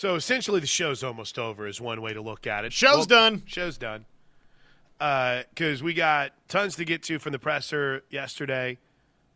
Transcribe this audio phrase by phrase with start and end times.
[0.00, 1.66] So essentially, the show's almost over.
[1.66, 2.72] Is one way to look at it.
[2.72, 3.42] Show's done.
[3.44, 4.06] Show's done.
[4.98, 8.78] Uh, because we got tons to get to from the presser yesterday.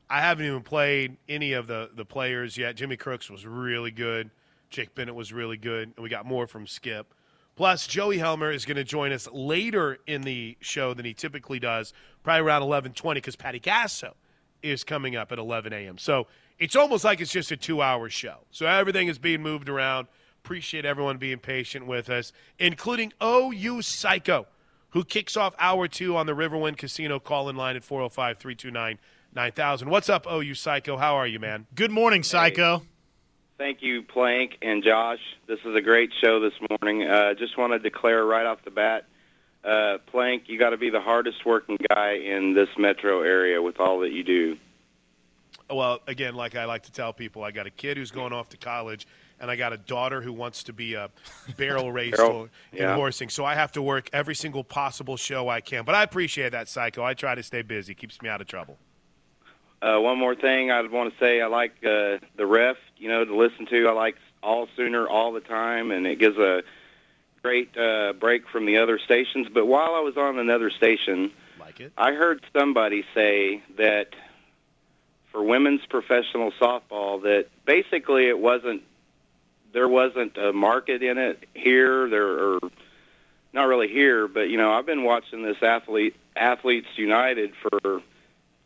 [0.09, 2.77] I haven't even played any of the the players yet.
[2.77, 4.31] Jimmy Crooks was really good.
[4.71, 7.13] Jake Bennett was really good, and we got more from Skip.
[7.57, 11.59] Plus, Joey Helmer is going to join us later in the show than he typically
[11.59, 11.93] does,
[12.23, 14.13] probably around eleven twenty, because Patty Gasso
[14.63, 15.99] is coming up at eleven a.m.
[15.99, 16.27] So
[16.59, 18.39] it's almost like it's just a two-hour show.
[18.51, 20.09] So everything is being moved around.
[20.45, 24.47] Appreciate everyone being patient with us, including OU Psycho,
[24.91, 28.99] who kicks off hour two on the Riverwind Casino call-in line at 405 329
[29.35, 29.89] 9000.
[29.89, 30.99] What's up, OU Psycho?
[30.99, 31.67] How are you, man?
[31.75, 32.83] Good morning, Psycho.
[33.57, 35.19] Thank you, Plank and Josh.
[35.47, 37.09] This is a great show this morning.
[37.09, 39.07] Uh, just want to declare right off the bat,
[39.65, 43.81] uh, Plank, you got to be the hardest working guy in this metro area with
[43.81, 44.59] all that you do.
[45.71, 48.51] Well, again, like I like to tell people, I got a kid who's going off
[48.51, 49.07] to college,
[49.41, 51.11] and I got a daughter who wants to be a
[51.57, 52.95] barrel racer Barrel, in yeah.
[52.95, 53.29] horsing.
[53.29, 55.85] So I have to work every single possible show I can.
[55.85, 57.05] But I appreciate that, Psycho.
[57.05, 57.95] I try to stay busy.
[57.95, 58.79] Keeps me out of trouble.
[59.83, 63.25] Uh, one more thing I'd want to say, I like uh, the ref, you know,
[63.25, 63.87] to listen to.
[63.87, 66.63] I like all Sooner all the time, and it gives a
[67.43, 69.49] great uh, break from the other stations.
[69.53, 71.93] But while I was on another station, Like it?
[71.99, 74.15] I heard somebody say that
[75.31, 78.83] for women's professional softball that basically it wasn't
[79.75, 82.59] there wasn't a market in it here there or
[83.53, 88.01] not really here but you know I've been watching this athlete athletes united for a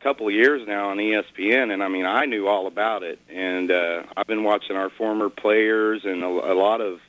[0.01, 3.71] couple of years now on ESPN and I mean I knew all about it and
[3.73, 7.01] uh I've been watching our former players and a, a lot of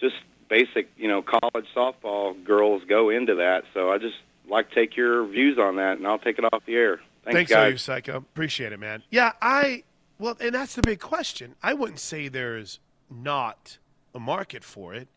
[0.00, 0.14] just
[0.48, 4.16] basic you know college softball girls go into that so I just
[4.48, 7.36] like to take your views on that and I'll take it off the air Thanks,
[7.36, 7.72] Thanks, guys.
[7.72, 8.16] OU Psycho.
[8.18, 9.02] Appreciate it, man.
[9.10, 9.84] Yeah, I
[10.18, 11.54] well, and that's the big question.
[11.62, 12.80] I wouldn't say there's
[13.14, 13.78] not
[14.14, 15.08] a market for it.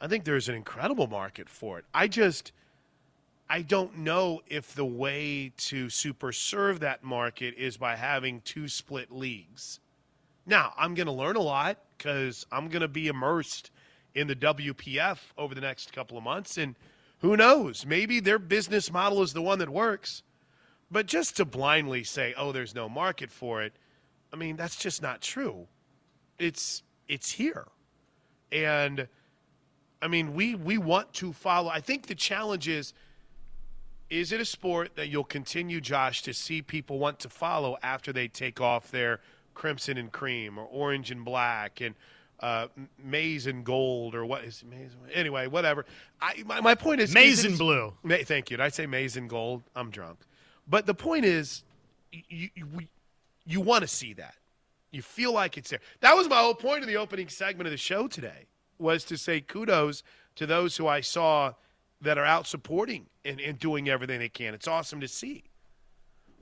[0.00, 1.84] I think there's an incredible market for it.
[1.94, 2.52] I just
[3.48, 8.68] I don't know if the way to super serve that market is by having two
[8.68, 9.80] split leagues.
[10.46, 13.70] Now, I'm going to learn a lot because I'm going to be immersed
[14.14, 16.56] in the WPF over the next couple of months.
[16.56, 16.74] And
[17.20, 17.84] who knows?
[17.84, 20.22] Maybe their business model is the one that works.
[20.90, 23.72] But just to blindly say, "Oh, there's no market for it,"
[24.32, 25.66] I mean, that's just not true.
[26.38, 27.66] It's it's here,
[28.52, 29.08] and
[30.00, 31.70] I mean, we we want to follow.
[31.70, 32.92] I think the challenge is:
[34.10, 38.12] is it a sport that you'll continue, Josh, to see people want to follow after
[38.12, 39.20] they take off their
[39.54, 41.94] crimson and cream or orange and black and
[42.40, 42.66] uh,
[43.02, 44.90] maize and gold or what is it, maize?
[45.12, 45.86] Anyway, whatever.
[46.20, 47.94] I, my, my point is Maize is and blue.
[48.02, 48.56] Ma- thank you.
[48.56, 49.62] Did I say maize and gold?
[49.74, 50.18] I'm drunk.
[50.68, 51.62] But the point is,
[52.12, 52.66] you you,
[53.46, 54.34] you want to see that.
[54.94, 55.80] You feel like it's there.
[56.00, 58.46] That was my whole point of the opening segment of the show today
[58.78, 60.04] was to say kudos
[60.36, 61.54] to those who I saw
[62.00, 64.54] that are out supporting and, and doing everything they can.
[64.54, 65.44] It's awesome to see.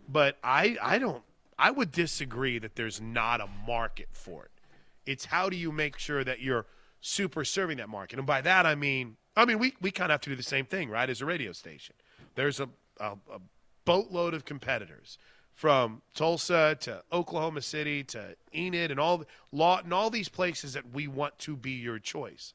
[0.07, 1.23] But I I don't
[1.59, 4.51] I would disagree that there's not a market for it.
[5.07, 6.67] It's how do you make sure that you're
[7.01, 8.19] super serving that market?
[8.19, 10.43] And by that I mean I mean we, we kind of have to do the
[10.43, 11.09] same thing, right?
[11.09, 11.95] As a radio station.
[12.35, 12.69] There's a,
[13.01, 13.41] a, a
[13.87, 15.17] boatload of competitors
[15.55, 21.07] from Tulsa to Oklahoma City to Enid and all Lawton, all these places that we
[21.07, 22.55] want to be your choice.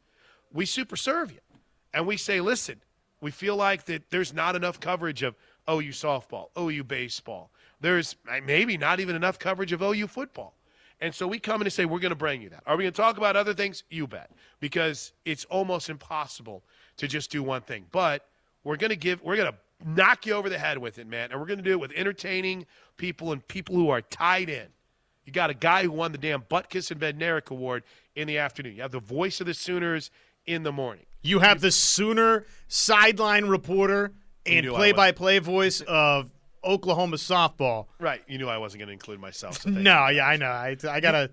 [0.52, 1.40] We super serve you.
[1.94, 2.82] And we say, listen,
[3.22, 5.36] we feel like that there's not enough coverage of
[5.70, 7.52] OU softball, OU baseball.
[7.80, 8.16] There's
[8.46, 10.54] maybe not even enough coverage of OU football.
[11.00, 12.64] And so we come in and say, we're going to bring you that.
[12.66, 13.84] Are we going to talk about other things?
[13.90, 14.32] You bet.
[14.60, 16.64] Because it's almost impossible
[16.98, 17.86] to just do one thing.
[17.92, 18.26] But
[18.64, 21.32] we're going to give, we're going to knock you over the head with it, man.
[21.32, 22.66] And we're going to do it with entertaining
[22.98, 24.68] people and people who are tied in.
[25.26, 27.84] You got a guy who won the damn Butkus and Bednarik Award
[28.16, 28.76] in the afternoon.
[28.76, 30.10] You have the voice of the Sooners
[30.46, 31.06] in the morning.
[31.22, 34.14] You have the Sooner sideline reporter
[34.46, 36.30] and play-by-play voice of
[36.64, 37.88] Oklahoma softball.
[38.00, 38.24] Right.
[38.28, 39.62] You knew I wasn't going to include myself.
[39.62, 40.48] So No, yeah, I know.
[40.48, 41.30] I, I gotta, I gotta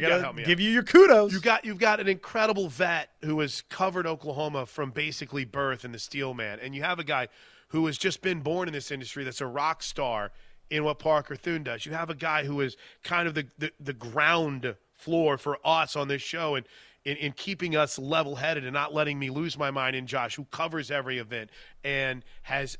[0.00, 0.62] gotta help me give out.
[0.62, 1.32] you your kudos.
[1.32, 5.92] You got you've got an incredible vet who has covered Oklahoma from basically birth in
[5.92, 7.28] the Steel Man, and you have a guy
[7.68, 10.32] who has just been born in this industry that's a rock star
[10.70, 11.86] in what Parker Thune does.
[11.86, 15.96] You have a guy who is kind of the the, the ground floor for us
[15.96, 16.66] on this show and.
[17.04, 20.34] In, in keeping us level headed and not letting me lose my mind in Josh,
[20.34, 21.50] who covers every event
[21.84, 22.76] and has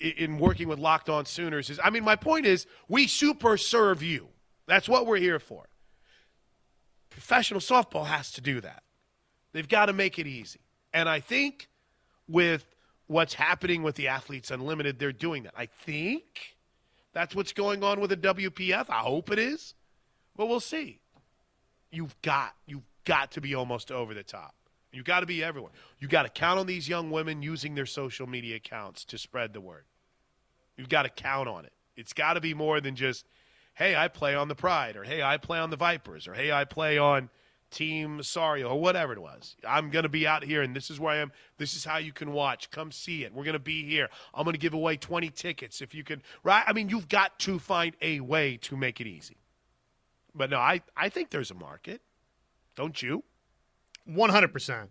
[0.00, 4.02] in working with Locked On Sooners is I mean, my point is we super serve
[4.02, 4.28] you.
[4.66, 5.68] That's what we're here for.
[7.10, 8.82] Professional softball has to do that.
[9.52, 10.60] They've got to make it easy.
[10.92, 11.68] And I think
[12.28, 12.66] with
[13.08, 15.54] what's happening with the Athletes Unlimited, they're doing that.
[15.56, 16.56] I think
[17.12, 18.88] that's what's going on with the WPF.
[18.88, 19.74] I hope it is.
[20.36, 21.00] But we'll see.
[21.90, 24.54] You've got you've got to be almost over the top.
[24.92, 25.72] You've got to be everywhere.
[25.98, 29.52] You've got to count on these young women using their social media accounts to spread
[29.52, 29.84] the word.
[30.76, 31.72] You've got to count on it.
[31.96, 33.26] It's got to be more than just,
[33.74, 36.52] hey, I play on the Pride, or hey, I play on the Vipers, or hey,
[36.52, 37.28] I play on
[37.70, 39.56] Team Sorry, or whatever it was.
[39.66, 41.32] I'm going to be out here, and this is where I am.
[41.58, 42.70] This is how you can watch.
[42.70, 43.32] Come see it.
[43.32, 44.08] We're going to be here.
[44.34, 46.22] I'm going to give away 20 tickets if you can.
[46.42, 46.64] Right?
[46.66, 49.36] I mean, you've got to find a way to make it easy.
[50.34, 52.00] But no, I, I think there's a market.
[52.76, 53.24] Don't you?
[54.08, 54.88] 100%.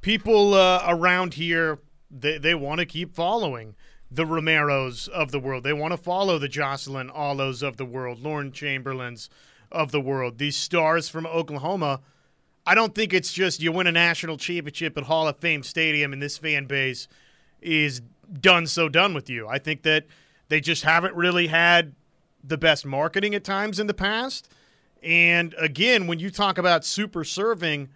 [0.00, 1.80] People uh, around here,
[2.10, 3.74] they, they want to keep following
[4.10, 5.64] the Romeros of the world.
[5.64, 9.28] They want to follow the Jocelyn Alos of the world, Lauren Chamberlains
[9.72, 10.38] of the world.
[10.38, 12.00] These stars from Oklahoma,
[12.66, 16.12] I don't think it's just you win a national championship at Hall of Fame Stadium
[16.12, 17.08] and this fan base
[17.60, 18.00] is
[18.40, 19.46] done so done with you.
[19.48, 20.06] I think that
[20.48, 21.94] they just haven't really had
[22.42, 24.48] the best marketing at times in the past.
[25.02, 27.90] And again, when you talk about super serving,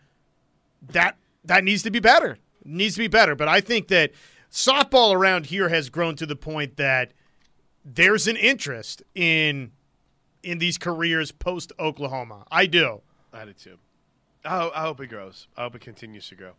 [0.90, 2.32] that that needs to be better.
[2.64, 3.34] It needs to be better.
[3.34, 4.12] But I think that
[4.50, 7.12] softball around here has grown to the point that
[7.84, 9.72] there's an interest in
[10.42, 12.44] in these careers post Oklahoma.
[12.50, 13.00] I do.
[13.32, 13.78] I do too.
[14.48, 15.46] I hope, I hope it grows.
[15.58, 16.52] I hope it continues to grow.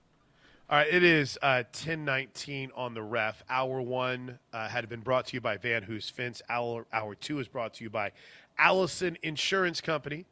[0.69, 3.43] All right, it is uh, 1019 on the ref.
[3.49, 6.43] Hour one uh, had been brought to you by Van Hoos Fence.
[6.49, 8.11] Hour, hour two is brought to you by
[8.59, 10.27] Allison Insurance Company.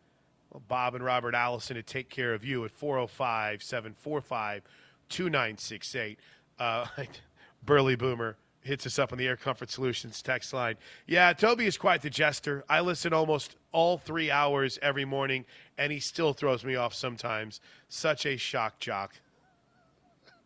[0.51, 4.61] Well, Bob and Robert Allison to take care of you at 405 745
[5.09, 6.19] 2968.
[6.59, 6.85] Uh,
[7.65, 10.75] Burley Boomer hits us up on the Air Comfort Solutions text line.
[11.07, 12.63] Yeah, Toby is quite the jester.
[12.69, 15.45] I listen almost all three hours every morning,
[15.77, 17.61] and he still throws me off sometimes.
[17.89, 19.13] Such a shock jock.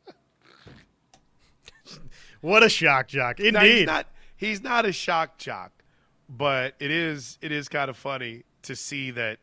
[2.41, 3.39] What a shock jock.
[3.39, 3.53] Indeed.
[3.53, 5.71] Now, he's not he's not a shock jock,
[6.27, 9.37] but it is it is kind of funny to see that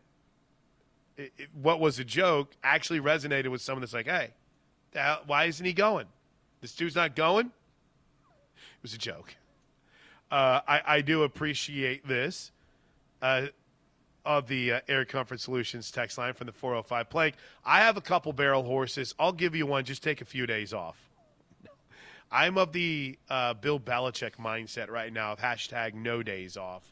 [1.17, 4.31] it, it, what was a joke actually resonated with someone that's like, hey,
[4.95, 6.07] hell, why isn't he going?
[6.61, 7.53] This dude's not going.
[8.79, 9.35] It was a joke.
[10.31, 12.53] Uh, I, I do appreciate this
[13.23, 13.47] uh,
[14.25, 17.35] of the uh, Air Comfort Solutions text line from the 405 Plank.
[17.65, 19.15] I have a couple barrel horses.
[19.19, 19.85] I'll give you one.
[19.85, 20.97] Just take a few days off.
[22.31, 26.83] I'm of the uh, Bill Belichick mindset right now of hashtag no days off.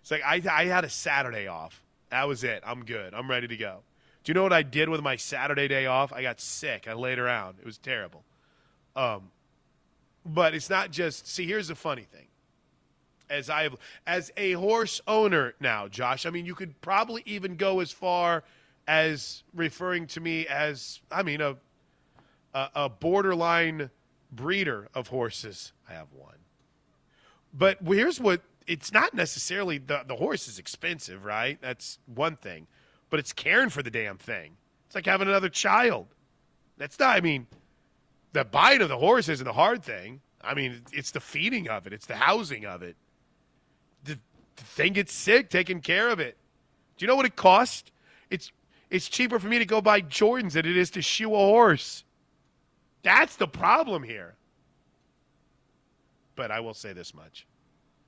[0.00, 1.82] It's like I, I had a Saturday off.
[2.10, 2.62] That was it.
[2.64, 3.12] I'm good.
[3.12, 3.80] I'm ready to go.
[4.22, 6.12] Do you know what I did with my Saturday day off?
[6.12, 6.86] I got sick.
[6.86, 7.56] I laid around.
[7.58, 8.24] It was terrible.
[8.94, 9.30] Um,
[10.24, 11.26] but it's not just.
[11.26, 12.26] See, here's the funny thing.
[13.30, 13.76] As I have,
[14.06, 16.24] as a horse owner now, Josh.
[16.24, 18.42] I mean, you could probably even go as far
[18.86, 21.56] as referring to me as, I mean, a
[22.54, 23.90] a, borderline
[24.32, 25.72] breeder of horses.
[25.88, 26.36] I have one.
[27.52, 31.58] But here's what it's not necessarily the, the horse is expensive, right?
[31.60, 32.66] That's one thing.
[33.10, 34.56] But it's caring for the damn thing.
[34.86, 36.06] It's like having another child.
[36.76, 37.46] That's not, I mean,
[38.32, 40.20] the buying of the horse isn't the hard thing.
[40.42, 42.96] I mean, it's the feeding of it, it's the housing of it.
[44.04, 44.18] The,
[44.56, 46.36] the thing gets sick, taking care of it.
[46.96, 47.90] Do you know what it costs?
[48.30, 48.50] It's
[48.90, 52.04] it's cheaper for me to go buy Jordans than it is to shoe a horse.
[53.02, 54.34] That's the problem here.
[56.36, 57.46] But I will say this much.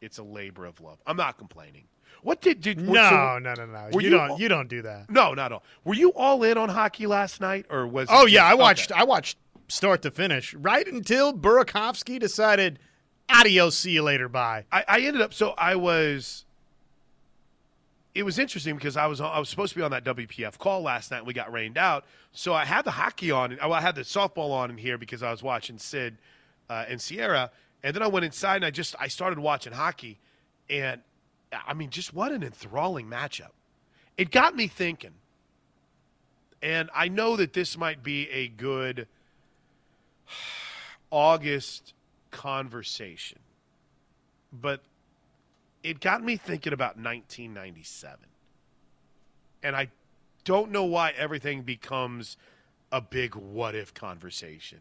[0.00, 0.98] It's a labor of love.
[1.06, 1.84] I'm not complaining.
[2.22, 3.88] What did did No, so- no, no, no.
[3.92, 4.30] You, you don't.
[4.30, 5.10] all- You don't do that.
[5.10, 5.62] no, not all.
[5.84, 8.08] Were you all in on hockey last night, or was?
[8.10, 8.90] Oh yeah, I watched.
[8.92, 9.00] okay.
[9.00, 9.36] I watched
[9.70, 12.78] start to finish right until Burakovsky decided,
[13.28, 15.32] "Adios, see you later, bye." I, I ended up.
[15.32, 16.44] So I was.
[18.12, 20.82] It was interesting because I was I was supposed to be on that WPF call
[20.82, 21.18] last night.
[21.18, 23.58] and We got rained out, so I had the hockey on.
[23.60, 26.18] I had the softball on in here because I was watching Sid
[26.68, 27.50] uh, and Sierra,
[27.82, 30.18] and then I went inside and I just I started watching hockey,
[30.68, 31.00] and
[31.52, 33.52] I mean, just what an enthralling matchup!
[34.18, 35.14] It got me thinking,
[36.60, 39.06] and I know that this might be a good
[41.10, 41.94] August
[42.30, 43.38] conversation,
[44.52, 44.82] but
[45.82, 48.18] it got me thinking about 1997.
[49.62, 49.88] And I
[50.44, 52.36] don't know why everything becomes
[52.92, 54.80] a big what if conversation.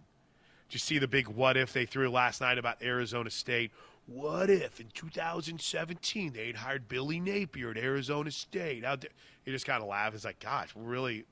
[0.67, 3.71] Did you see the big what if they threw last night about Arizona State?
[4.05, 8.83] What if in 2017 they'd hired Billy Napier at Arizona State?
[8.83, 9.11] Out there,
[9.45, 10.13] you just kind of laugh.
[10.15, 11.25] It's like, gosh, really.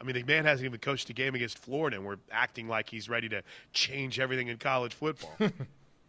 [0.00, 2.88] I mean, the man hasn't even coached a game against Florida, and we're acting like
[2.88, 3.42] he's ready to
[3.72, 5.34] change everything in college football.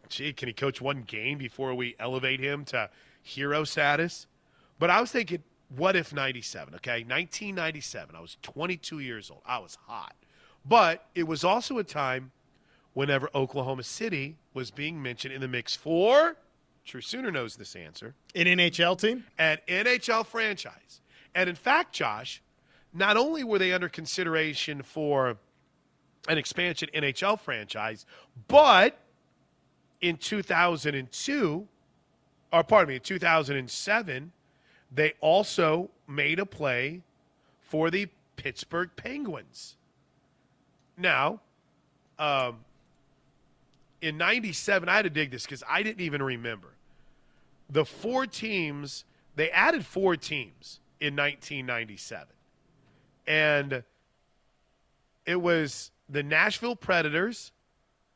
[0.10, 2.90] Gee, can he coach one game before we elevate him to
[3.22, 4.28] hero status?
[4.80, 5.44] But I was thinking,
[5.76, 7.04] what if 97, okay?
[7.04, 8.16] 1997.
[8.16, 9.42] I was 22 years old.
[9.46, 10.16] I was hot.
[10.66, 12.32] But it was also a time
[12.94, 16.36] whenever Oklahoma City was being mentioned in the mix for,
[16.86, 19.24] True Sooner knows this answer, An NHL team.
[19.38, 21.02] an NHL franchise.
[21.34, 22.42] And in fact, Josh,
[22.94, 25.38] not only were they under consideration for
[26.28, 28.06] an expansion NHL franchise,
[28.48, 28.98] but
[30.02, 31.68] in 2002,
[32.54, 34.32] or pardon me, in 2007,
[34.92, 37.02] they also made a play
[37.62, 39.78] for the Pittsburgh Penguins.
[40.98, 41.40] Now,
[42.20, 42.58] um,
[44.02, 46.70] in 97, I had to dig this because I didn't even remember.
[47.70, 49.06] The four teams,
[49.36, 52.28] they added four teams in 1997.
[53.28, 53.84] And
[55.26, 57.52] it was the Nashville Predators,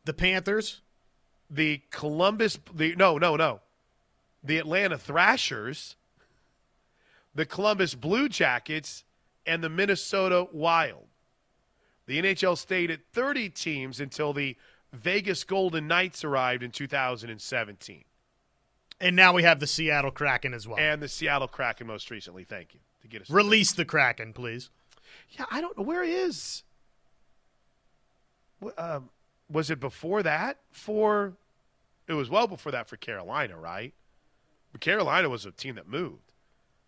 [0.06, 0.82] The Panthers.
[1.50, 3.62] the Columbus, the no, no, no,
[4.44, 5.96] the Atlanta Thrashers,
[7.36, 9.04] the Columbus Blue Jackets,
[9.46, 11.06] and the Minnesota Wild.
[12.08, 14.58] The NHL stayed at 30 teams until the
[14.94, 18.04] Vegas Golden Knights arrived in 2017,
[19.00, 20.80] And now we have the Seattle Kraken as well.
[20.80, 22.44] and the Seattle Kraken most recently.
[22.44, 24.70] Thank you to get us Release the Kraken, please.
[25.32, 26.64] Yeah, I don't know where is.
[28.64, 29.10] Wh- Um,
[29.50, 30.58] was it before that?
[30.72, 31.34] For
[32.08, 33.94] it was well before that for Carolina, right?
[34.72, 36.32] But Carolina was a team that moved.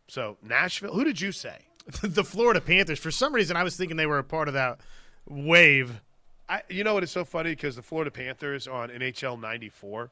[0.07, 0.93] So Nashville.
[0.93, 1.67] Who did you say?
[2.01, 3.00] the Florida Panthers.
[3.00, 4.79] For some reason, I was thinking they were a part of that
[5.27, 6.01] wave.
[6.50, 10.10] I, you know what is so funny because the Florida Panthers on NHL '94,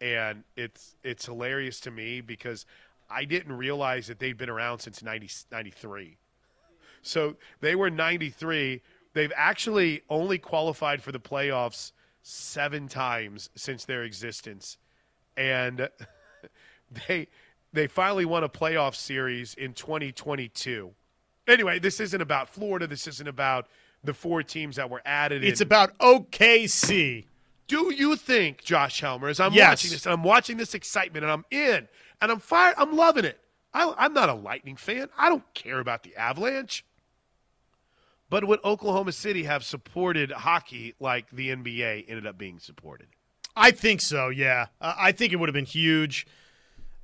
[0.00, 2.66] and it's it's hilarious to me because
[3.10, 6.16] I didn't realize that they'd been around since 90, 93.
[7.02, 8.80] So they were 93.
[9.14, 11.92] They've actually only qualified for the playoffs
[12.22, 14.78] seven times since their existence,
[15.36, 15.88] and
[17.08, 17.26] they
[17.72, 20.92] they finally won a playoff series in 2022.
[21.48, 22.86] Anyway, this isn't about Florida.
[22.86, 23.66] This isn't about
[24.04, 25.42] the four teams that were added.
[25.44, 25.66] It's in.
[25.66, 27.24] about OKC.
[27.68, 29.70] Do you think, Josh Helmer, as I'm Yes.
[29.70, 31.88] watching this and I'm watching this excitement and I'm in
[32.20, 33.38] and I'm fired, I'm loving it.
[33.72, 35.08] I, I'm not a Lightning fan.
[35.16, 36.84] I don't care about the Avalanche.
[38.32, 43.08] But would Oklahoma City have supported hockey like the NBA ended up being supported?
[43.54, 44.68] I think so, yeah.
[44.80, 46.26] Uh, I think it would have been huge.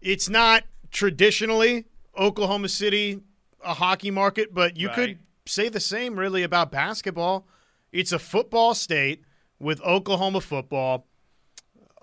[0.01, 1.85] It's not traditionally
[2.17, 3.21] Oklahoma City
[3.63, 7.47] a hockey market, but you could say the same really about basketball.
[7.93, 9.23] It's a football state
[9.59, 11.07] with Oklahoma football.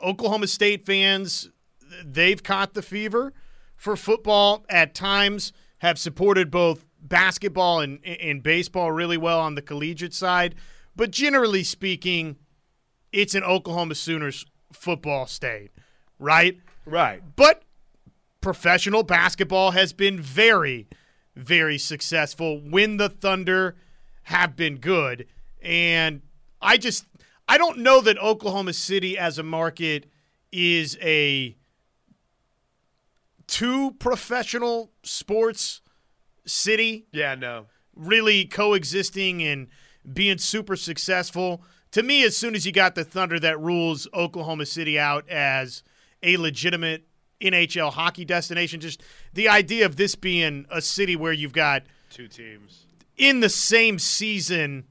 [0.04, 1.50] Oklahoma State fans,
[2.04, 3.34] they've caught the fever
[3.76, 9.62] for football at times, have supported both basketball and, and baseball really well on the
[9.62, 10.56] collegiate side.
[10.96, 12.38] But generally speaking,
[13.12, 15.72] it's an Oklahoma Sooners football state,
[16.20, 16.60] right?
[16.86, 17.22] Right.
[17.36, 17.64] But
[18.42, 20.88] professional basketball has been very,
[21.36, 23.76] very successful when the Thunder
[24.24, 25.28] have been good.
[25.62, 26.22] And
[26.62, 27.06] I just,
[27.48, 30.06] I don't know that Oklahoma City as a market
[30.52, 31.56] is a
[33.48, 35.82] two professional sports
[36.46, 37.66] city Yeah, no.
[37.96, 39.68] really coexisting and
[40.14, 41.64] being super successful.
[41.92, 45.82] To me, as soon as you got the Thunder, that rules Oklahoma City out as
[46.22, 47.08] a legitimate
[47.42, 48.80] NHL hockey destination.
[48.80, 49.02] Just
[49.34, 52.86] the idea of this being a city where you've got Two teams.
[53.18, 54.86] in the same season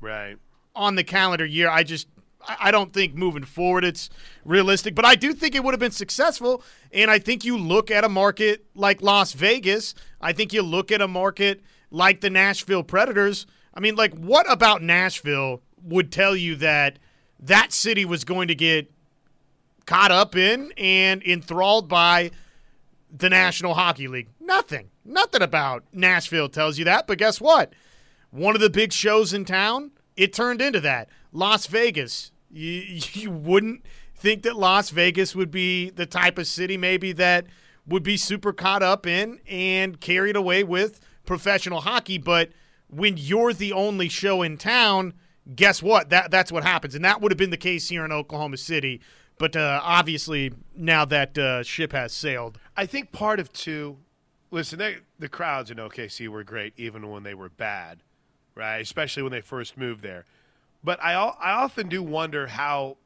[0.00, 0.36] Right.
[0.74, 2.08] on the calendar year, I just
[2.48, 4.08] I don't think moving forward it's
[4.44, 6.62] realistic, but I do think it would have been successful.
[6.92, 9.94] And I think you look at a market like Las Vegas.
[10.20, 13.46] I think you look at a market like the Nashville Predators.
[13.74, 16.98] I mean, like, what about Nashville would tell you that
[17.40, 18.90] that city was going to get
[19.84, 22.30] caught up in and enthralled by
[23.10, 24.28] the National Hockey League?
[24.40, 24.90] Nothing.
[25.04, 27.06] Nothing about Nashville tells you that.
[27.06, 27.72] But guess what?
[28.30, 31.08] One of the big shows in town, it turned into that.
[31.32, 32.32] Las Vegas.
[32.56, 33.84] You, you wouldn't
[34.14, 37.46] think that Las Vegas would be the type of city maybe that
[37.86, 42.18] would be super caught up in and carried away with professional hockey.
[42.18, 42.50] But
[42.88, 45.14] when you're the only show in town,
[45.54, 46.10] guess what?
[46.10, 49.00] That that's what happens, and that would have been the case here in Oklahoma City.
[49.38, 53.98] But uh, obviously, now that uh, ship has sailed, I think part of two.
[54.50, 58.02] Listen, they, the crowds in OKC were great, even when they were bad,
[58.54, 58.78] right?
[58.78, 60.24] Especially when they first moved there.
[60.86, 62.96] But I, I often do wonder how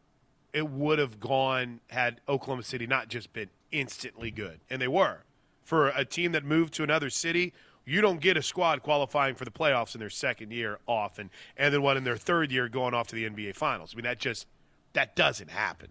[0.53, 5.21] it would have gone had Oklahoma City not just been instantly good, and they were.
[5.65, 7.55] For a team that moved to another city,
[7.87, 11.73] you don't get a squad qualifying for the playoffs in their second year often, and
[11.73, 13.95] then one in their third year going off to the NBA Finals.
[13.95, 14.47] I mean, that just
[14.93, 15.89] that doesn't happen.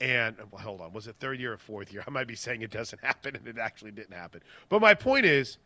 [0.00, 2.04] And well, hold on, was it third year or fourth year?
[2.06, 4.42] I might be saying it doesn't happen, and it actually didn't happen.
[4.68, 5.58] But my point is,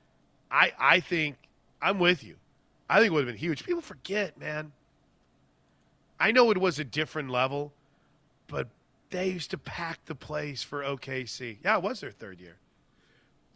[0.51, 1.37] I I think
[1.83, 2.37] I'm with you.
[2.89, 3.63] I think it would have been huge.
[3.63, 4.73] People forget, man.
[6.19, 7.73] I know it was a different level,
[8.47, 8.69] but
[9.11, 11.59] they used to pack the place for OKC.
[11.65, 12.57] Yeah, it was their third year.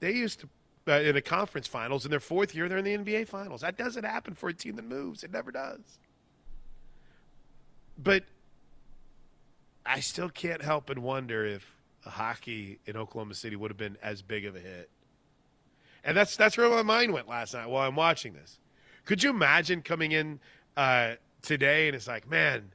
[0.00, 0.48] They used to
[0.88, 2.04] uh, in the conference finals.
[2.04, 3.60] In their fourth year, they're in the NBA finals.
[3.60, 5.22] That doesn't happen for a team that moves.
[5.22, 5.98] It never does.
[7.98, 8.24] But
[9.84, 11.74] I still can't help but wonder if
[12.04, 14.88] hockey in Oklahoma City would have been as big of a hit.
[16.04, 18.58] And that's that's where my mind went last night while I'm watching this.
[19.04, 20.40] Could you imagine coming in
[20.76, 22.70] uh, today and it's like, man,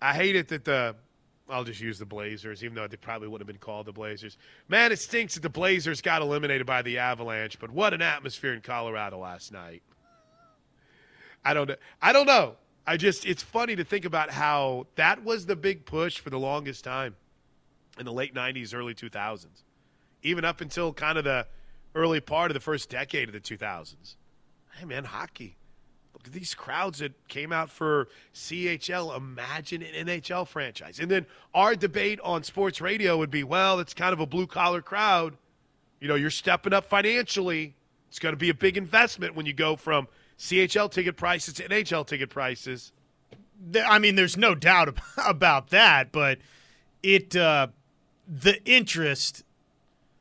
[0.00, 0.96] I hate it that the
[1.48, 4.38] I'll just use the Blazers, even though they probably wouldn't have been called the Blazers.
[4.68, 8.54] Man, it stinks that the Blazers got eliminated by the Avalanche, but what an atmosphere
[8.54, 9.82] in Colorado last night.
[11.44, 11.76] I don't know.
[12.00, 12.56] I don't know.
[12.86, 16.38] I just it's funny to think about how that was the big push for the
[16.38, 17.16] longest time
[17.98, 19.46] in the late 90s, early 2000s.
[20.22, 21.46] Even up until kind of the
[21.94, 24.14] early part of the first decade of the 2000s.
[24.76, 25.56] Hey man, hockey.
[26.14, 29.16] Look at these crowds that came out for CHL.
[29.16, 31.00] Imagine an NHL franchise.
[31.00, 34.46] And then our debate on sports radio would be, well, it's kind of a blue
[34.46, 35.36] collar crowd.
[36.00, 37.74] You know, you're stepping up financially.
[38.08, 40.06] It's going to be a big investment when you go from
[40.38, 42.92] CHL ticket prices to NHL ticket prices.
[43.74, 46.38] I mean, there's no doubt about that, but
[47.02, 47.68] it uh,
[48.28, 49.44] the interest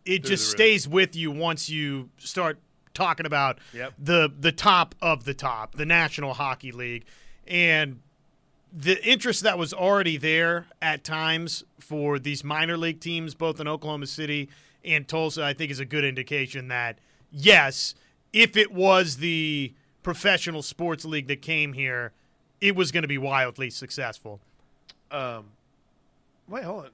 [0.05, 2.59] it just stays with you once you start
[2.93, 3.93] talking about yep.
[3.97, 7.05] the the top of the top, the National Hockey League,
[7.47, 7.99] and
[8.73, 13.67] the interest that was already there at times for these minor league teams, both in
[13.67, 14.49] Oklahoma City
[14.83, 16.99] and Tulsa, I think is a good indication that
[17.31, 17.95] yes,
[18.33, 22.13] if it was the professional sports league that came here,
[22.59, 24.39] it was going to be wildly successful.
[25.11, 25.45] Um,
[26.47, 26.91] wait, hold on.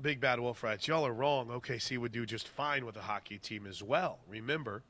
[0.00, 1.48] Big Bad Wolf Rats, y'all are wrong.
[1.48, 4.18] OKC would do just fine with a hockey team as well.
[4.28, 4.82] Remember,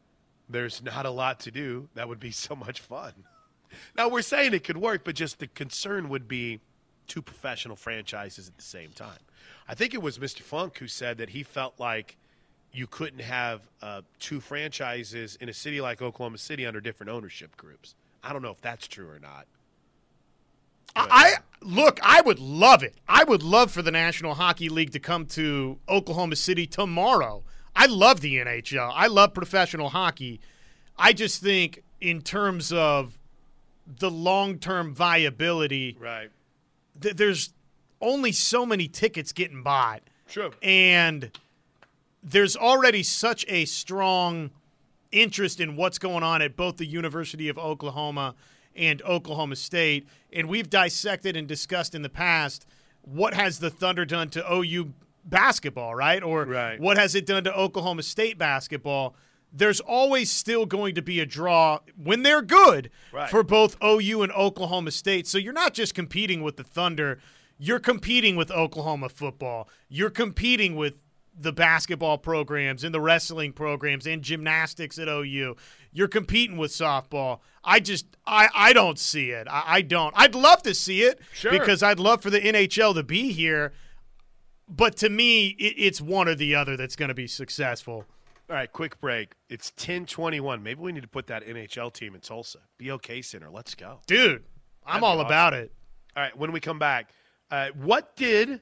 [0.51, 1.89] there's not a lot to do.
[1.95, 3.13] That would be so much fun.
[3.97, 6.61] Now, we're saying it could work, but just the concern would be
[7.07, 9.19] two professional franchises at the same time.
[9.69, 10.41] I think it was Mr.
[10.43, 12.17] Funk who said that he felt like
[12.73, 17.57] you couldn't have uh, two franchises in a city like Oklahoma City under different ownership
[17.57, 17.95] groups.
[18.23, 19.47] I don't know if that's true or not.
[20.97, 22.95] I look, I would love it.
[23.09, 27.45] I would love for the National Hockey League to come to Oklahoma City tomorrow.
[27.81, 28.93] I love the NHL.
[28.95, 30.39] I love professional hockey.
[30.99, 33.19] I just think in terms of
[33.87, 36.29] the long-term viability, right?
[37.01, 37.55] Th- there's
[38.03, 40.03] only so many tickets getting bought.
[40.27, 40.51] Sure.
[40.63, 41.31] And
[42.23, 44.51] there's already such a strong
[45.11, 48.35] interest in what's going on at both the University of Oklahoma
[48.77, 50.07] and Oklahoma State.
[50.35, 52.67] And we've dissected and discussed in the past
[53.01, 54.93] what has the Thunder done to OU
[55.25, 56.23] basketball, right?
[56.23, 56.81] Or right.
[56.81, 59.15] what has it done to Oklahoma State basketball?
[59.53, 63.29] There's always still going to be a draw when they're good right.
[63.29, 65.27] for both OU and Oklahoma State.
[65.27, 67.19] So you're not just competing with the Thunder,
[67.59, 69.69] you're competing with Oklahoma football.
[69.89, 70.95] You're competing with
[71.39, 75.57] the basketball programs and the wrestling programs and gymnastics at OU.
[75.93, 77.41] You're competing with softball.
[77.65, 79.47] I just I I don't see it.
[79.49, 80.15] I, I don't.
[80.17, 81.51] I'd love to see it sure.
[81.51, 83.73] because I'd love for the NHL to be here.
[84.71, 88.05] But to me, it, it's one or the other that's going to be successful.
[88.49, 89.35] All right, quick break.
[89.49, 90.63] It's 1021.
[90.63, 92.61] Maybe we need to put that NHL team in Tulsa.
[92.79, 93.51] BOK Center.
[93.51, 94.01] Let's go.
[94.07, 94.45] Dude,
[94.87, 95.27] I'm all awesome.
[95.27, 95.73] about it.
[96.17, 97.11] All right, when we come back,
[97.51, 98.61] uh, what did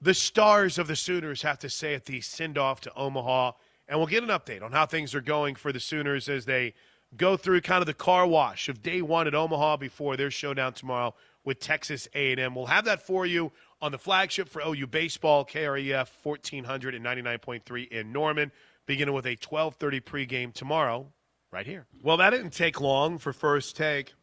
[0.00, 3.52] the stars of the Sooners have to say at the send off to Omaha?
[3.88, 6.74] And we'll get an update on how things are going for the Sooners as they
[7.16, 10.74] go through kind of the car wash of day one at Omaha before their showdown
[10.74, 12.54] tomorrow with Texas A&M.
[12.54, 18.50] We'll have that for you on the flagship for OU baseball, KREF 1499.3 in Norman
[18.88, 21.12] beginning with a 12:30 pregame tomorrow,
[21.52, 21.86] right here.
[22.02, 24.14] Well, that didn't take long for first take.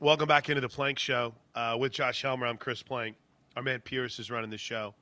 [0.00, 2.46] Welcome back into the Plank Show uh, with Josh Helmer.
[2.46, 3.16] I'm Chris Plank.
[3.56, 4.94] Our man Pierce is running the show.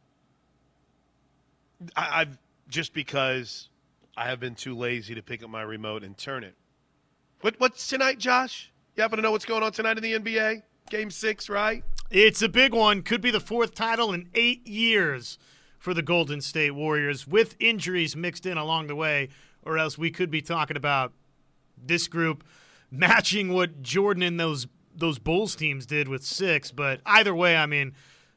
[1.94, 3.68] I, I've just because
[4.16, 6.54] I have been too lazy to pick up my remote and turn it.
[7.42, 8.72] What, what's tonight, Josh?
[8.96, 10.62] You happen to know what's going on tonight in the NBA?
[10.88, 11.84] Game six, right?
[12.10, 13.02] It's a big one.
[13.02, 15.38] Could be the fourth title in eight years
[15.78, 19.28] for the Golden State Warriors with injuries mixed in along the way,
[19.62, 21.12] or else we could be talking about
[21.76, 22.44] this group
[22.90, 26.70] matching what Jordan and those those Bulls teams did with six.
[26.70, 27.94] But either way, I mean,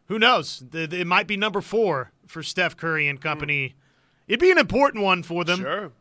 [0.08, 0.64] who knows?
[0.74, 3.76] It might be number four for Steph Curry and company.
[4.28, 5.60] It'd be an important one for them.
[5.62, 5.92] Sure.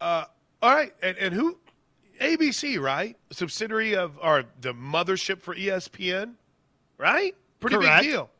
[0.00, 0.24] Uh,
[0.62, 1.58] all right, and, and who?
[2.20, 3.16] ABC, right?
[3.32, 6.34] Subsidiary of or the mothership for ESPN,
[6.98, 7.34] right?
[7.60, 8.02] Pretty Correct.
[8.02, 8.30] big deal.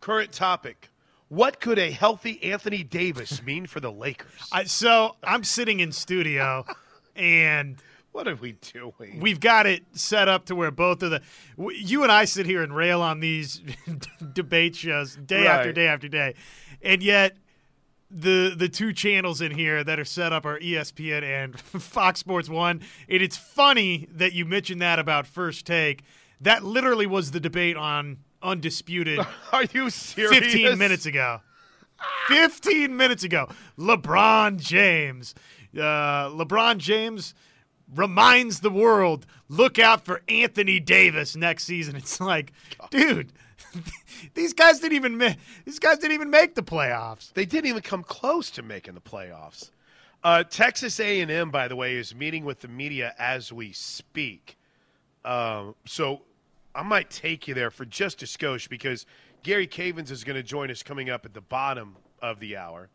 [0.00, 0.90] Current topic.
[1.28, 4.30] What could a healthy Anthony Davis mean for the Lakers?
[4.50, 6.64] I, so I'm sitting in studio,
[7.16, 7.76] and
[8.12, 9.20] what are we doing?
[9.20, 11.22] We've got it set up to where both of the
[11.56, 13.62] you and I sit here and rail on these
[14.32, 15.58] debate shows day right.
[15.58, 16.34] after day after day,
[16.82, 17.36] and yet
[18.10, 22.48] the the two channels in here that are set up are ESPN and Fox Sports
[22.48, 22.80] One.
[23.08, 26.02] And it's funny that you mentioned that about first take.
[26.40, 29.20] That literally was the debate on Undisputed.
[29.52, 30.38] Are you serious?
[30.38, 31.40] 15 minutes ago.
[32.28, 33.48] 15 minutes ago.
[33.78, 35.34] LeBron James.
[35.74, 37.34] Uh, LeBron James
[37.94, 41.96] reminds the world look out for Anthony Davis next season.
[41.96, 42.52] It's like,
[42.90, 43.32] dude,
[44.34, 47.32] these guys didn't even ma- these guys didn't even make the playoffs.
[47.32, 49.70] They didn't even come close to making the playoffs.
[50.22, 54.58] Uh, Texas A&M, by the way, is meeting with the media as we speak.
[55.24, 56.22] Um, so
[56.74, 59.06] I might take you there for just a skosh because
[59.42, 62.88] Gary Cavens is going to join us coming up at the bottom of the hour.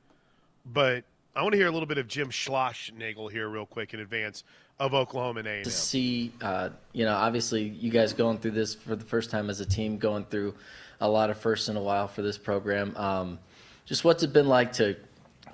[0.65, 1.03] But
[1.35, 4.43] I want to hear a little bit of Jim Schlossnagle here real quick in advance
[4.79, 5.63] of Oklahoma and A&M.
[5.63, 9.49] To see, uh, you know, obviously you guys going through this for the first time
[9.49, 10.55] as a team, going through
[11.01, 12.95] a lot of firsts in a while for this program.
[12.95, 13.39] Um,
[13.85, 14.95] just what's it been like to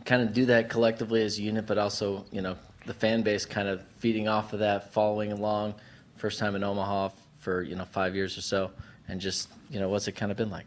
[0.06, 3.46] kind of do that collectively as a unit, but also, you know, the fan base
[3.46, 5.76] kind of feeding off of that, following along.
[6.16, 8.72] First time in Omaha for you know five years or so,
[9.08, 10.66] and just you know what's it kind of been like?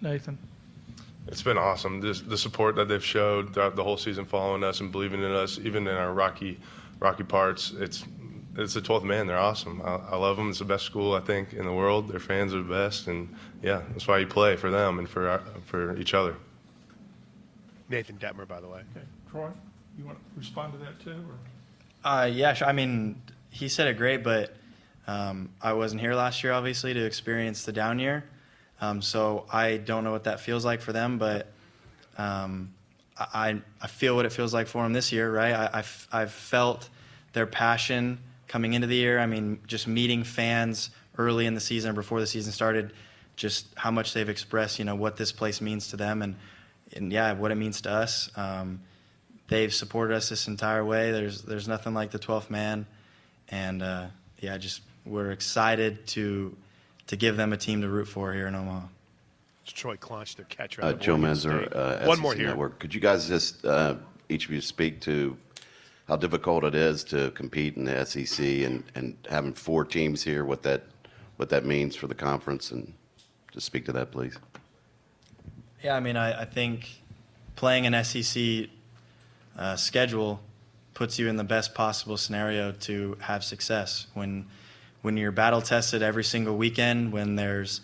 [0.00, 0.38] Nathan.
[1.26, 2.00] It's been awesome.
[2.00, 5.30] This, the support that they've showed throughout the whole season, following us and believing in
[5.30, 6.58] us, even in our rocky,
[7.00, 7.72] rocky parts.
[7.78, 8.04] It's
[8.56, 9.26] it's the 12th man.
[9.26, 9.80] They're awesome.
[9.84, 10.50] I, I, love them.
[10.50, 12.08] It's the best school I think in the world.
[12.08, 13.32] Their fans are the best, and
[13.62, 16.34] yeah, that's why you play for them and for our, for each other.
[17.88, 18.80] Nathan Dettmer, by the way.
[18.96, 19.50] Okay, Troy,
[19.96, 21.24] you want to respond to that too?
[22.04, 22.10] Or?
[22.10, 24.56] Uh, yeah, I mean, he said it great, but
[25.08, 28.24] um, I wasn't here last year, obviously, to experience the down year.
[28.78, 31.50] Um, so I don't know what that feels like for them, but
[32.18, 32.74] um,
[33.18, 35.54] I, I feel what it feels like for them this year, right?
[35.54, 36.90] I, I've, I've felt
[37.32, 38.18] their passion
[38.48, 39.18] coming into the year.
[39.18, 42.92] I mean, just meeting fans early in the season, before the season started,
[43.34, 46.36] just how much they've expressed, you know, what this place means to them and,
[46.92, 48.30] and yeah, what it means to us.
[48.36, 48.82] Um,
[49.48, 51.12] they've supported us this entire way.
[51.12, 52.86] There's, there's nothing like the 12th man.
[53.48, 54.08] And uh,
[54.40, 56.56] yeah, just we're excited to
[57.06, 58.86] to give them a team to root for here in Omaha.
[59.62, 60.84] It's Troy Claunch, their catcher.
[60.84, 62.48] Uh, Joe Messer, uh, One more here.
[62.48, 62.78] Network.
[62.78, 63.96] Could you guys just uh,
[64.28, 65.36] each of you speak to
[66.06, 70.44] how difficult it is to compete in the SEC and, and having four teams here,
[70.44, 70.84] what that
[71.36, 72.92] what that means for the conference, and
[73.52, 74.36] just speak to that, please.
[75.82, 77.02] Yeah, I mean, I, I think
[77.54, 78.66] playing an SEC
[79.56, 80.40] uh, schedule
[80.94, 84.46] puts you in the best possible scenario to have success when
[85.08, 87.80] when you're battle tested every single weekend, when there's,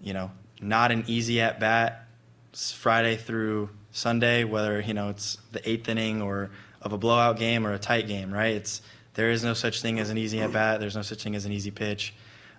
[0.00, 0.30] you know,
[0.62, 2.06] not an easy at bat
[2.52, 6.48] Friday through Sunday, whether you know it's the eighth inning or
[6.80, 8.54] of a blowout game or a tight game, right?
[8.54, 8.82] It's
[9.14, 10.78] there is no such thing as an easy at bat.
[10.78, 12.14] There's no such thing as an easy pitch.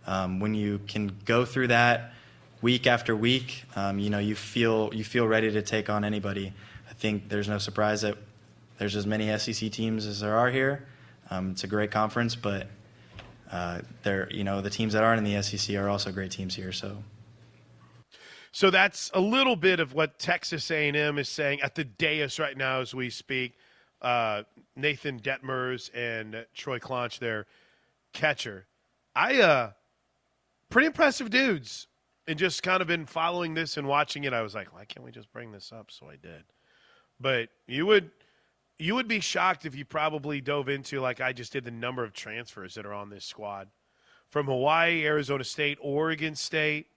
[0.06, 2.12] Um, when you can go through that
[2.62, 6.52] week after week, um, you know you feel you feel ready to take on anybody.
[6.90, 8.18] I think there's no surprise that
[8.78, 10.86] there's as many SEC teams as there are here.
[11.30, 12.68] Um, it's a great conference, but
[13.52, 13.82] uh,
[14.30, 16.72] you know the teams that aren't in the SEC are also great teams here.
[16.72, 16.98] So.
[18.54, 22.58] So that's a little bit of what Texas A&M is saying at the dais right
[22.58, 23.54] now as we speak.
[24.02, 24.44] Uh,
[24.76, 27.46] Nathan Dettmers and Troy Claunch, their
[28.12, 28.66] catcher.
[29.16, 29.72] I uh,
[30.70, 31.88] pretty impressive dudes,
[32.28, 34.34] and just kind of been following this and watching it.
[34.34, 35.92] I was like, why can't we just bring this up?
[35.92, 36.44] So I did.
[37.20, 38.12] But you would
[38.82, 42.04] you would be shocked if you probably dove into like I just did the number
[42.04, 43.68] of transfers that are on this squad
[44.30, 46.88] from Hawaii, Arizona State, Oregon State,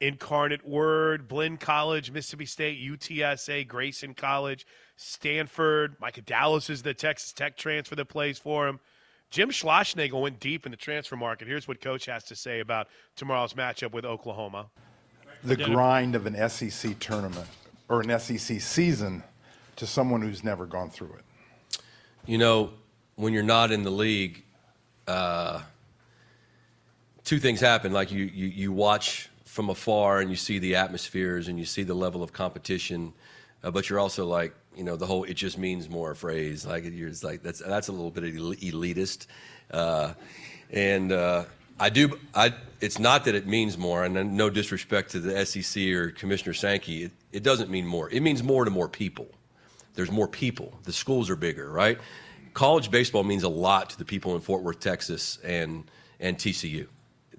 [0.00, 5.94] Incarnate Word, Blinn College, Mississippi State, UTSA, Grayson College, Stanford.
[6.00, 8.80] Micah Dallas is the Texas Tech transfer that plays for him.
[9.30, 11.46] Jim Schlossnagle went deep in the transfer market.
[11.46, 14.70] Here's what Coach has to say about tomorrow's matchup with Oklahoma.
[15.44, 17.48] The grind of an SEC tournament
[17.88, 19.22] or an SEC season
[19.76, 21.82] to someone who's never gone through it?
[22.26, 22.70] You know,
[23.16, 24.42] when you're not in the league,
[25.06, 25.60] uh,
[27.24, 27.92] two things happen.
[27.92, 31.82] Like you, you, you watch from afar and you see the atmospheres and you see
[31.82, 33.12] the level of competition,
[33.62, 36.64] uh, but you're also like, you know, the whole "it just means more" phrase.
[36.64, 39.26] Like you're just like that's that's a little bit elitist,
[39.70, 40.14] uh,
[40.70, 41.44] and uh,
[41.78, 42.18] I do.
[42.34, 46.54] I it's not that it means more, and no disrespect to the SEC or Commissioner
[46.54, 47.04] Sankey.
[47.04, 48.08] It, it doesn't mean more.
[48.08, 49.28] It means more to more people
[49.94, 50.78] there's more people.
[50.84, 51.98] The schools are bigger, right?
[52.54, 55.84] College baseball means a lot to the people in Fort Worth, Texas, and
[56.20, 56.86] and TCU.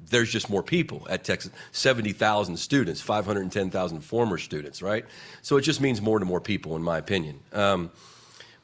[0.09, 1.51] There's just more people at Texas.
[1.71, 5.05] Seventy thousand students, five hundred ten thousand former students, right?
[5.41, 7.39] So it just means more to more people, in my opinion.
[7.51, 7.91] Um,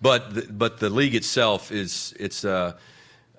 [0.01, 2.45] but the, but the league itself is it's.
[2.45, 2.73] Uh,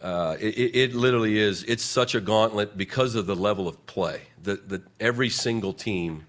[0.03, 1.63] uh, it, it, literally is.
[1.65, 4.23] It's such a gauntlet because of the level of play.
[4.43, 6.25] The, the, every single team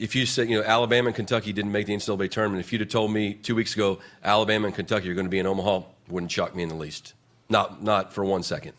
[0.00, 2.80] if you said, you know, Alabama and Kentucky didn't make the NCAA tournament, if you'd
[2.80, 5.82] have told me two weeks ago Alabama and Kentucky are going to be in Omaha,
[6.08, 7.12] wouldn't shock me in the least.
[7.50, 8.72] Not, not for one second.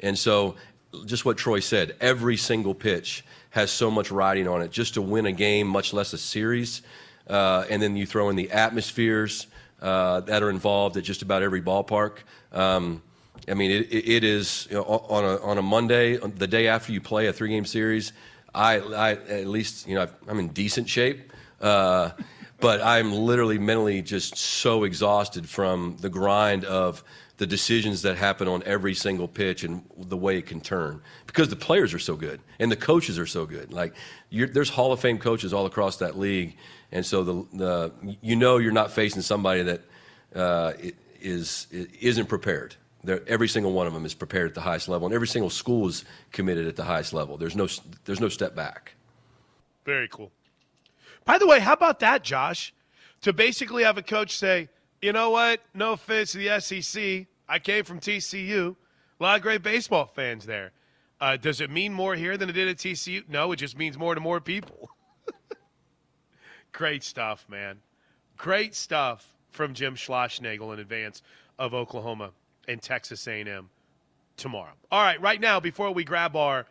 [0.00, 0.54] And so,
[1.04, 5.02] just what Troy said, every single pitch has so much riding on it just to
[5.02, 6.82] win a game, much less a series.
[7.26, 9.48] Uh, and then you throw in the atmospheres
[9.82, 12.18] uh, that are involved at just about every ballpark.
[12.52, 13.02] Um,
[13.48, 16.92] I mean, it, it is you know, on a on a Monday, the day after
[16.92, 18.12] you play a three game series.
[18.54, 22.10] I, I at least you know I'm in decent shape, uh,
[22.60, 27.04] but I'm literally mentally just so exhausted from the grind of
[27.38, 31.48] the decisions that happen on every single pitch and the way it can turn because
[31.48, 33.72] the players are so good and the coaches are so good.
[33.72, 33.94] Like
[34.30, 36.56] there's Hall of Fame coaches all across that league,
[36.92, 39.80] and so the the you know you're not facing somebody that
[40.34, 40.72] uh,
[41.20, 42.76] is isn't prepared.
[43.06, 45.88] Every single one of them is prepared at the highest level, and every single school
[45.88, 47.36] is committed at the highest level.
[47.36, 47.68] There's no,
[48.04, 48.94] there's no step back.
[49.84, 50.32] Very cool.
[51.24, 52.74] By the way, how about that, Josh?
[53.22, 54.68] To basically have a coach say,
[55.00, 55.60] you know what?
[55.74, 57.26] No offense to the SEC.
[57.48, 58.74] I came from TCU.
[59.20, 60.72] A lot of great baseball fans there.
[61.20, 63.28] Uh, does it mean more here than it did at TCU?
[63.28, 64.90] No, it just means more to more people.
[66.72, 67.78] great stuff, man.
[68.36, 71.22] Great stuff from Jim Schlossnagle in advance
[71.58, 72.30] of Oklahoma
[72.68, 73.68] and Texas A&M
[74.36, 74.72] tomorrow.
[74.92, 76.66] All right, right now, before we grab our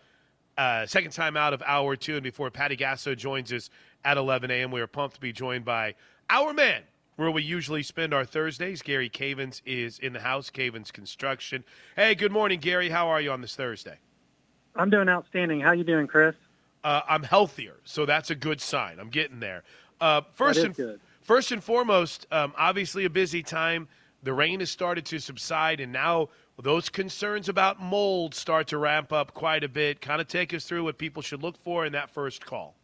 [0.57, 3.69] uh, second time out of hour two, and before Patty Gasso joins us
[4.05, 5.95] at 11 a.m., we are pumped to be joined by
[6.29, 6.83] our man,
[7.17, 8.81] where we usually spend our Thursdays.
[8.81, 11.63] Gary Cavens is in the house, Cavens Construction.
[11.95, 12.89] Hey, good morning, Gary.
[12.89, 13.97] How are you on this Thursday?
[14.75, 15.60] I'm doing outstanding.
[15.60, 16.36] How you doing, Chris?
[16.83, 18.99] Uh, I'm healthier, so that's a good sign.
[18.99, 19.63] I'm getting there.
[19.99, 20.99] Uh, first and good.
[21.21, 23.88] first and foremost, um, obviously a busy time
[24.23, 26.30] the rain has started to subside, and now
[26.62, 30.01] those concerns about mold start to ramp up quite a bit.
[30.01, 32.75] Kind of take us through what people should look for in that first call.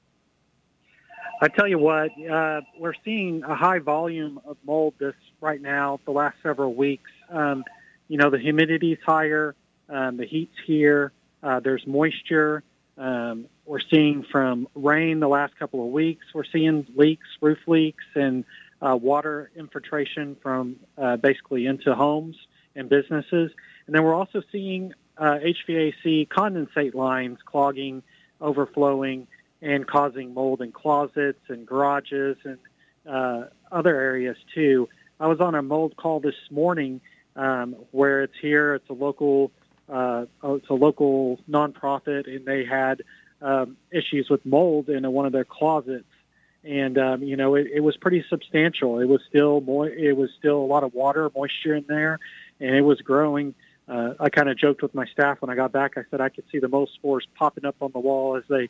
[1.41, 5.99] I tell you what, uh, we're seeing a high volume of mold this right now.
[6.05, 7.65] The last several weeks, um,
[8.07, 9.55] you know, the humidity's higher,
[9.89, 11.11] um, the heat's here.
[11.41, 12.63] Uh, there's moisture.
[12.97, 16.25] Um, we're seeing from rain the last couple of weeks.
[16.33, 18.45] We're seeing leaks, roof leaks, and
[18.83, 22.35] uh, water infiltration from uh, basically into homes
[22.75, 23.51] and businesses.
[23.85, 28.03] And then we're also seeing uh, HVAC condensate lines clogging,
[28.41, 29.27] overflowing,
[29.61, 32.57] and causing mold in closets and garages and
[33.07, 34.89] uh, other areas too.
[35.19, 36.99] I was on a mold call this morning
[37.35, 38.75] um, where it's here.
[38.75, 39.51] It's a local,
[39.87, 43.03] uh, it's a local nonprofit, and they had
[43.41, 46.05] um, issues with mold in one of their closets
[46.63, 48.99] and um, you know it, it was pretty substantial.
[48.99, 52.19] It was still mo- it was still a lot of water, moisture in there,
[52.59, 53.53] and it was growing.
[53.87, 55.97] Uh, I kind of joked with my staff when I got back.
[55.97, 58.69] I said I could see the mold spores popping up on the wall as they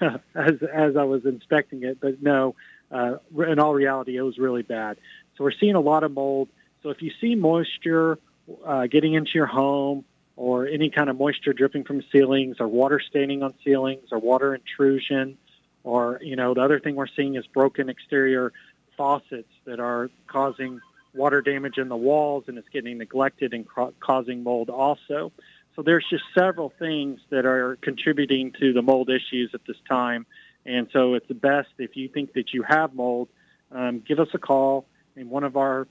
[0.34, 2.54] as as I was inspecting it, but no,
[2.90, 4.98] uh, in all reality, it was really bad.
[5.36, 6.48] So we're seeing a lot of mold.
[6.82, 8.18] So if you see moisture
[8.66, 10.04] uh, getting into your home,
[10.36, 14.54] or any kind of moisture dripping from ceilings, or water staining on ceilings, or water
[14.54, 15.36] intrusion,
[15.84, 18.52] or, you know, the other thing we're seeing is broken exterior
[18.96, 20.80] faucets that are causing
[21.14, 25.32] water damage in the walls and it's getting neglected and ca- causing mold also.
[25.74, 30.26] So there's just several things that are contributing to the mold issues at this time.
[30.66, 33.28] And so it's best if you think that you have mold,
[33.72, 35.88] um, give us a call and one of our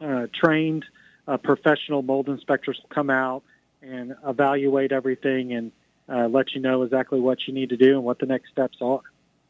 [0.00, 0.84] uh, trained
[1.26, 3.42] uh, professional mold inspectors will come out
[3.82, 5.72] and evaluate everything and
[6.10, 8.78] uh, let you know exactly what you need to do and what the next steps
[8.80, 9.00] are.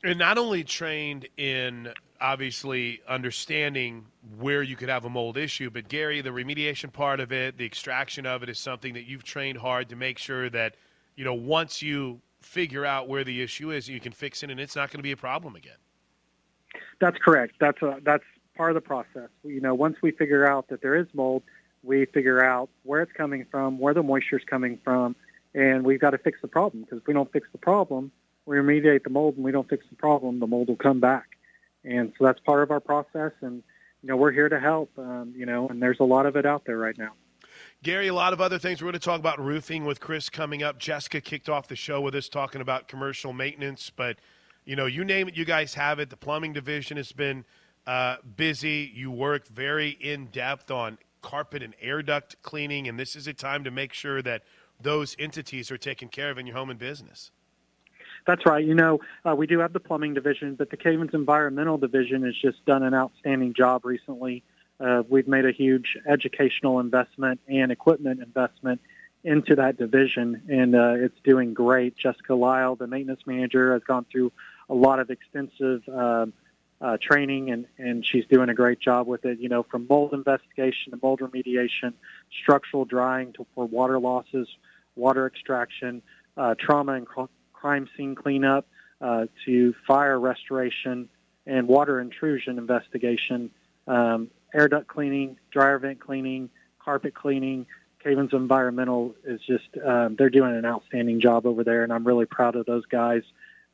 [0.03, 4.07] And not only trained in obviously understanding
[4.39, 7.65] where you could have a mold issue, but Gary, the remediation part of it, the
[7.65, 10.75] extraction of it is something that you've trained hard to make sure that,
[11.17, 14.61] you know, once you figure out where the issue is, you can fix it and
[14.61, 15.77] it's not going to be a problem again.
[17.01, 17.55] That's correct.
[17.61, 18.25] That's a, that's
[18.57, 19.29] part of the process.
[19.43, 21.43] You know, once we figure out that there is mold,
[21.83, 25.17] we figure out where it's coming from, where the moisture is coming from,
[25.55, 28.13] and we've got to fix the problem because if we don't fix the problem,
[28.47, 31.37] we remediate the mold and we don't fix the problem, the mold will come back.
[31.85, 33.33] And so that's part of our process.
[33.41, 33.63] And,
[34.03, 36.47] you know, we're here to help, um, you know, and there's a lot of it
[36.47, 37.13] out there right now.
[37.83, 38.81] Gary, a lot of other things.
[38.81, 40.79] We're going to talk about roofing with Chris coming up.
[40.79, 44.19] Jessica kicked off the show with us talking about commercial maintenance, but,
[44.65, 46.11] you know, you name it, you guys have it.
[46.11, 47.45] The plumbing division has been
[47.87, 48.91] uh, busy.
[48.95, 53.33] You work very in depth on carpet and air duct cleaning, and this is a
[53.33, 54.43] time to make sure that–
[54.83, 57.31] those entities are taken care of in your home and business.
[58.27, 58.65] That's right.
[58.65, 62.35] You know, uh, we do have the plumbing division, but the Cavens Environmental Division has
[62.37, 64.43] just done an outstanding job recently.
[64.79, 68.81] Uh, we've made a huge educational investment and equipment investment
[69.23, 71.97] into that division, and uh, it's doing great.
[71.97, 74.33] Jessica Lyle, the maintenance manager, has gone through
[74.71, 76.33] a lot of extensive um,
[76.81, 79.39] uh, training, and, and she's doing a great job with it.
[79.39, 81.93] You know, from mold investigation to mold remediation,
[82.43, 84.49] structural drying to, for water losses,
[84.97, 86.03] water extraction,
[86.37, 88.67] uh, trauma and cr- crime scene cleanup,
[89.01, 91.09] uh, to fire restoration
[91.47, 93.51] and water intrusion investigation,
[93.87, 97.67] um, air duct cleaning, dryer vent cleaning, carpet cleaning.
[98.03, 102.25] Cavens Environmental is just, um, they're doing an outstanding job over there, and I'm really
[102.25, 103.23] proud of those guys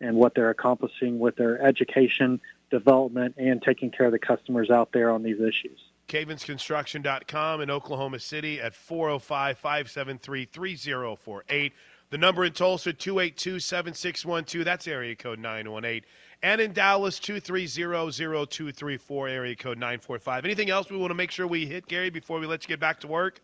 [0.00, 4.90] and what they're accomplishing with their education, development, and taking care of the customers out
[4.92, 5.78] there on these issues.
[6.08, 11.72] CavensConstruction.com in Oklahoma City at 405 573 3048.
[12.10, 14.64] The number in Tulsa, 282 7612.
[14.64, 16.02] That's area code 918.
[16.42, 20.44] And in Dallas, 230 0234, area code 945.
[20.44, 22.78] Anything else we want to make sure we hit, Gary, before we let you get
[22.78, 23.40] back to work?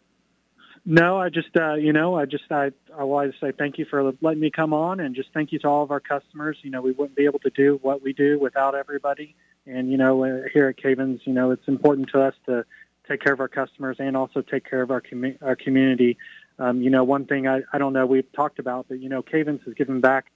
[0.85, 3.85] No, I just, uh, you know, I just, I, I wanted to say thank you
[3.85, 6.59] for letting me come on and just thank you to all of our customers.
[6.63, 9.37] You know, we wouldn't be able to do what we do without everybody.
[9.67, 12.65] And, you know, uh, here at Cavens, you know, it's important to us to
[13.09, 16.19] take care of our customers and also take care of our, commu- our community.
[16.59, 19.23] Um, you know, one thing I, I don't know we've talked about, but, you know,
[19.23, 20.27] Cavens has given back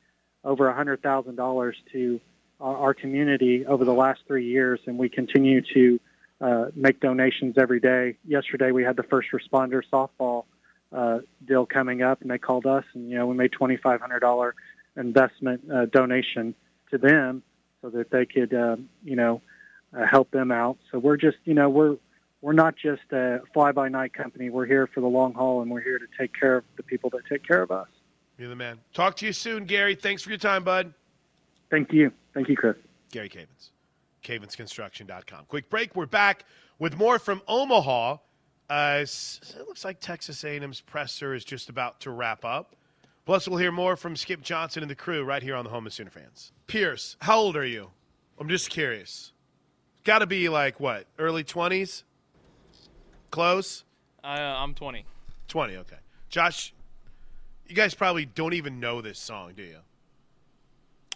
[0.45, 2.21] over a $100,000 to
[2.61, 6.01] our, our community over the last three years, and we continue to
[6.41, 8.17] uh, make donations every day.
[8.27, 10.45] Yesterday, we had the first responder softball
[10.93, 14.01] uh, deal coming up, and they called us, and you know we made twenty five
[14.01, 14.55] hundred dollar
[14.97, 16.55] investment uh, donation
[16.91, 17.43] to them
[17.87, 19.41] so that they could uh, you know
[19.97, 20.79] uh, help them out.
[20.91, 21.97] So we're just you know we're
[22.43, 24.51] we're not just a fly by night company.
[24.51, 27.11] We're here for the long haul, and we're here to take care of the people
[27.11, 27.89] that take care of us.
[28.39, 28.79] You're the man.
[28.93, 29.95] Talk to you soon, Gary.
[29.95, 30.93] Thanks for your time, bud.
[31.71, 32.13] Thank you.
[32.35, 32.77] Thank you, Chris.
[33.11, 33.71] Gary Cavens,
[34.23, 35.47] cavensconstruction.com.
[35.49, 35.97] Quick break.
[35.97, 36.45] We're back
[36.79, 38.19] with more from Omaha.
[38.69, 42.76] Uh, it looks like Texas A&M's presser is just about to wrap up.
[43.27, 45.85] Plus, we'll hear more from Skip Johnson and the crew right here on the Home
[45.85, 46.53] of Sooner Fans.
[46.69, 47.91] Pierce, how old are you?
[48.39, 49.33] I'm just curious.
[50.05, 52.05] Got to be like what, early 20s?
[53.33, 53.85] Close?
[54.23, 55.05] Uh, I'm 20.
[55.49, 55.97] 20, okay.
[56.29, 56.73] Josh,
[57.67, 59.79] you guys probably don't even know this song, do you?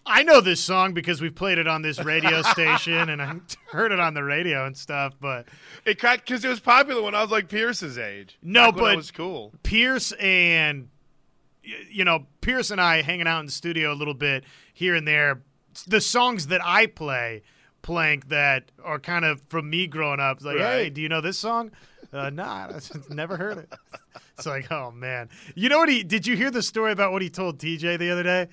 [0.04, 3.36] I know this song because we've played it on this radio station and I
[3.70, 5.14] heard it on the radio and stuff.
[5.20, 5.46] But
[5.84, 8.36] it cracked because it was popular when I was like Pierce's age.
[8.42, 9.52] No, but it was cool.
[9.62, 10.88] Pierce and
[11.62, 15.06] you know Pierce and I hanging out in the studio a little bit here and
[15.06, 15.42] there.
[15.86, 17.42] The songs that I play,
[17.82, 20.38] Plank, that are kind of from me growing up.
[20.38, 20.72] It's like, Right.
[20.84, 21.70] hey, do you know this song?
[22.12, 23.72] Uh, nah, I've never heard it.
[24.36, 25.28] It's like, oh man.
[25.54, 26.02] You know what he?
[26.02, 28.48] Did you hear the story about what he told TJ the other day?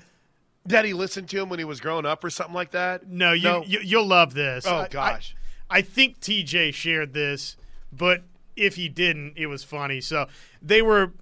[0.66, 3.08] That he listened to him when he was growing up or something like that?
[3.08, 4.68] No, you, you you'll love this.
[4.68, 5.34] Oh, I- I- gosh.
[5.70, 7.56] I, think TJ shared this,
[7.90, 8.24] but
[8.58, 10.02] if he didn't, it was funny.
[10.02, 10.28] So
[10.62, 11.14] they were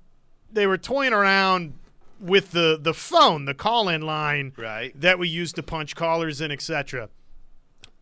[0.55, 1.73] they were toying around
[2.19, 4.99] with the the phone, the call in line Right.
[4.99, 7.09] that we used to punch callers in, etc.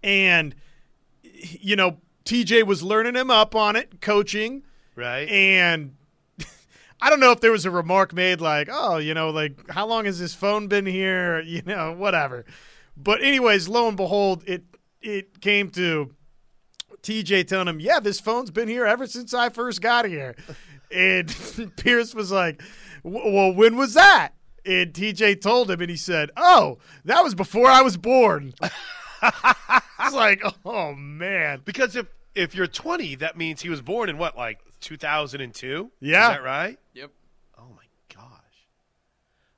[0.04, 0.56] And
[1.24, 4.64] you know, TJ was learning him up on it, coaching,
[4.96, 5.28] Right.
[5.30, 5.96] and
[7.02, 9.86] I don't know if there was a remark made like, "Oh, you know, like how
[9.88, 12.46] long has this phone been here?" You know, whatever.
[12.96, 14.64] But anyways, lo and behold, it
[15.02, 16.14] it came to
[17.02, 20.36] TJ telling him, "Yeah, this phone's been here ever since I first got here."
[20.94, 22.62] And Pierce was like,
[23.04, 24.34] "Well, when was that?"
[24.66, 28.54] And TJ told him, and he said, "Oh, that was before I was born."
[29.24, 31.62] it's like, oh man.
[31.66, 35.92] Because if if you're 20, that means he was born in what, like 2002?
[36.00, 36.32] Yeah.
[36.32, 36.80] Is that right?
[36.94, 37.12] Yep.
[37.60, 38.68] Oh my gosh.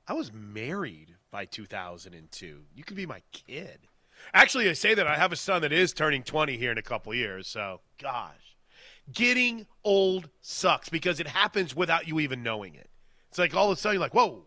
[0.07, 2.63] I was married by 2002.
[2.75, 3.79] You could be my kid.
[4.33, 6.81] Actually, I say that I have a son that is turning 20 here in a
[6.81, 7.47] couple years.
[7.47, 8.54] So, gosh,
[9.13, 12.89] getting old sucks because it happens without you even knowing it.
[13.29, 14.43] It's like all of a sudden you're like, whoa,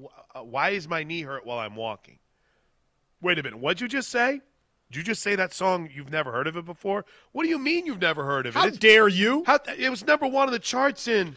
[0.00, 2.18] wh- uh, why is my knee hurt while I'm walking?
[3.20, 4.40] Wait a minute, what'd you just say?
[4.90, 5.88] Did you just say that song?
[5.92, 7.04] You've never heard of it before?
[7.32, 8.58] What do you mean you've never heard of it?
[8.58, 9.42] How It's- dare you?
[9.46, 11.36] how, it was number one on the charts in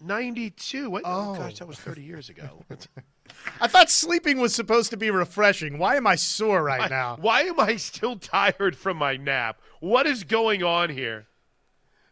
[0.00, 0.88] '92.
[0.90, 1.02] What?
[1.04, 1.32] Oh.
[1.32, 1.34] Oh.
[1.38, 2.64] gosh, that was 30 years ago.
[3.60, 5.78] I thought sleeping was supposed to be refreshing.
[5.78, 7.18] Why am I sore right Why- now?
[7.20, 9.60] Why am I still tired from my nap?
[9.80, 11.26] What is going on here?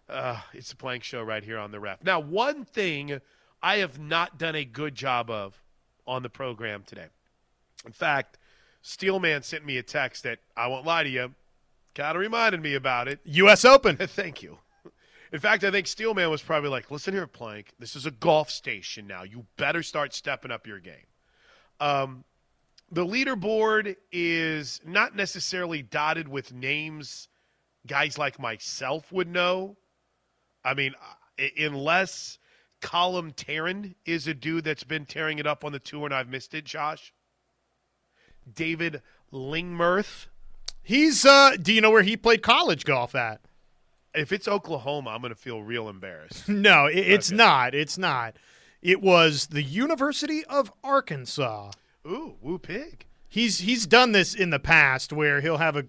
[0.09, 2.03] Uh, it's a plank show right here on the ref.
[2.05, 3.21] Now, one thing
[3.63, 5.61] I have not done a good job of
[6.07, 7.07] on the program today.
[7.85, 8.39] In fact,
[8.83, 11.35] Steelman sent me a text that I won't lie to you,
[11.95, 13.19] kind of reminded me about it.
[13.25, 13.65] U.S.
[13.65, 13.97] Open.
[14.01, 14.59] Thank you.
[15.33, 18.49] In fact, I think Steelman was probably like, listen here, Plank, this is a golf
[18.49, 19.25] station now.
[19.25, 20.95] You better start stepping up your game.
[21.81, 22.25] Um,
[22.93, 27.29] the leaderboard is not necessarily dotted with names
[27.87, 29.77] guys like myself would know.
[30.67, 30.95] I mean,
[31.59, 32.39] unless
[32.81, 36.29] Callum Tarren is a dude that's been tearing it up on the tour and I've
[36.29, 37.13] missed it, Josh.
[38.53, 39.03] David
[39.33, 40.27] Lingmerth.
[40.83, 41.25] He's.
[41.25, 43.41] uh Do you know where he played college golf at?
[44.15, 46.49] If it's Oklahoma, I'm going to feel real embarrassed.
[46.49, 47.37] No, it, it's Okay.
[47.37, 47.75] not.
[47.75, 48.37] It's not.
[48.83, 51.73] It was the University of Arkansas.
[52.07, 53.05] Ooh, woo pig.
[53.29, 55.85] He's he's done this in the past where he'll have a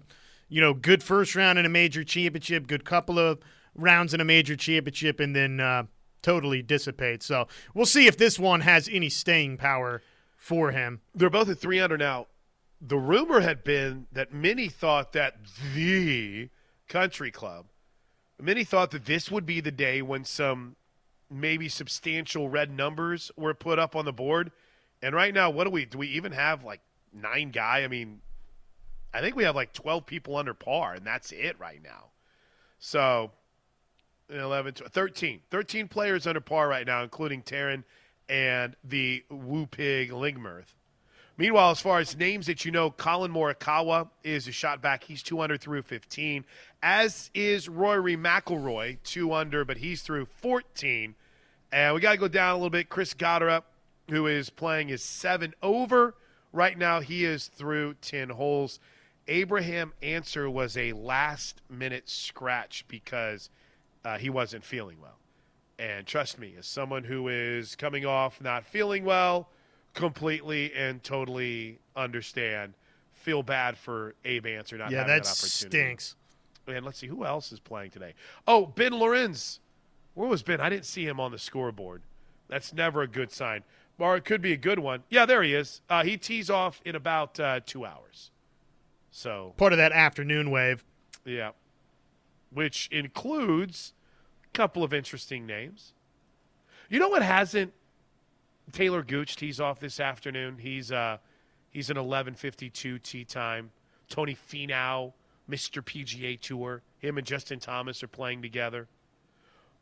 [0.48, 3.38] you know good first round in a major championship, good couple of
[3.78, 5.84] rounds in a major championship, and then uh,
[6.20, 7.24] totally dissipates.
[7.24, 10.02] So we'll see if this one has any staying power
[10.36, 11.00] for him.
[11.14, 12.26] They're both at 300 now.
[12.80, 15.36] The rumor had been that many thought that
[15.74, 16.48] the
[16.88, 17.66] country club,
[18.40, 20.76] many thought that this would be the day when some
[21.30, 24.52] maybe substantial red numbers were put up on the board.
[25.02, 25.98] And right now, what do we do?
[25.98, 26.80] We even have like
[27.12, 27.82] nine guy.
[27.82, 28.20] I mean,
[29.12, 32.10] I think we have like 12 people under par, and that's it right now.
[32.78, 33.32] So
[34.30, 35.40] 11, 12, 13.
[35.50, 37.84] 13 players under par right now, including Tarren
[38.28, 40.74] and the Woo Pig Lingmerth.
[41.38, 45.04] Meanwhile, as far as names that you know, Collin Morikawa is a shot back.
[45.04, 46.44] He's two under through 15,
[46.82, 51.14] as is Rory McIlroy, two under, but he's through 14.
[51.70, 52.88] And we got to go down a little bit.
[52.88, 53.62] Chris Gotterup,
[54.10, 56.16] who is playing his seven over
[56.52, 58.80] right now, he is through 10 holes.
[59.28, 63.48] Abraham Ancer was a last minute scratch because
[64.08, 65.18] uh, he wasn't feeling well.
[65.78, 69.48] And trust me, as someone who is coming off not feeling well,
[69.94, 72.74] completely and totally understand,
[73.12, 75.78] feel bad for Abe Ancer not yeah, having that that opportunity.
[75.78, 76.16] stinks.
[76.66, 78.14] And let's see who else is playing today.
[78.46, 79.60] Oh, Ben Lorenz.
[80.14, 80.60] Where was Ben?
[80.60, 82.02] I didn't see him on the scoreboard.
[82.48, 83.62] That's never a good sign.
[83.98, 85.02] Or it could be a good one.
[85.10, 85.80] Yeah, there he is.
[85.88, 88.30] Uh, he tees off in about uh, two hours.
[89.10, 90.84] So Part of that afternoon wave.
[91.24, 91.50] yeah,
[92.50, 93.92] which includes
[94.58, 95.92] couple of interesting names.
[96.88, 97.72] You know what hasn't?
[98.72, 100.58] Taylor Gooch tees off this afternoon.
[100.58, 101.18] He's uh
[101.70, 103.70] he's an 11:52 tee time.
[104.08, 105.12] Tony Finau,
[105.48, 105.80] Mr.
[105.80, 106.82] PGA Tour.
[106.98, 108.88] Him and Justin Thomas are playing together.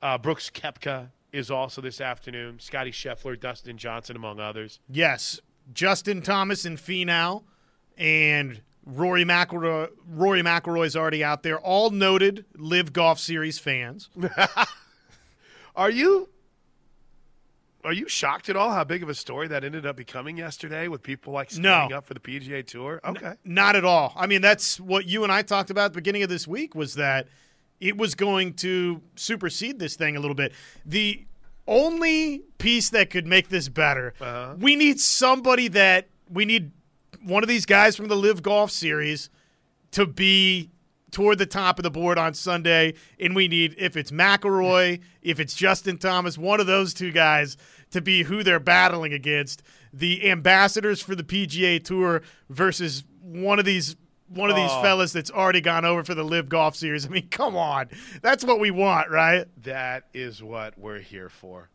[0.02, 2.58] Uh, Brooks Koepka is also this afternoon.
[2.58, 4.78] Scotty Scheffler, Dustin Johnson, among others.
[4.90, 5.40] Yes,
[5.72, 7.44] Justin Thomas and Finau,
[7.96, 9.88] and Rory McIlroy.
[10.08, 11.58] Rory McIlroy's already out there.
[11.58, 14.08] All noted LIV Golf Series fans.
[15.76, 16.28] Are you
[17.84, 20.88] are you shocked at all how big of a story that ended up becoming yesterday
[20.88, 21.98] with people like standing No.
[21.98, 23.00] up for the PGA Tour?
[23.04, 23.34] Okay.
[23.44, 24.12] Not at all.
[24.16, 26.74] I mean, that's what you and I talked about at the beginning of this week
[26.74, 27.28] was that
[27.78, 30.52] it was going to supersede this thing a little bit.
[30.84, 31.24] The
[31.68, 34.56] only piece that could make this better, Uh-huh.
[34.58, 36.72] we need somebody that we need
[37.26, 39.30] one of these guys from the LIV Golf Series
[39.92, 40.70] to be
[41.10, 45.40] toward the top of the board on Sunday, and we need if it's McIlroy, if
[45.40, 47.56] it's Justin Thomas, one of those two guys
[47.90, 49.62] to be who they're battling against.
[49.92, 53.96] The ambassadors for the PGA Tour versus one of these
[54.28, 54.82] one of these Oh.
[54.82, 57.06] fellas that's already gone over for the LIV Golf Series.
[57.06, 57.88] I mean, come on,
[58.22, 59.46] that's what we want, right?
[59.62, 61.70] That is what we're here for.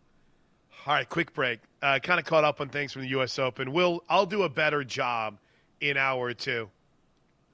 [0.87, 1.59] All right, quick break.
[1.83, 3.37] Uh, kind of caught up on things from the U.S.
[3.37, 3.71] Open.
[3.71, 5.37] We'll I'll do a better job
[5.79, 6.69] in hour two,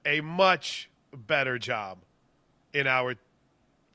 [0.05, 1.97] a much better job
[2.73, 3.15] in hour,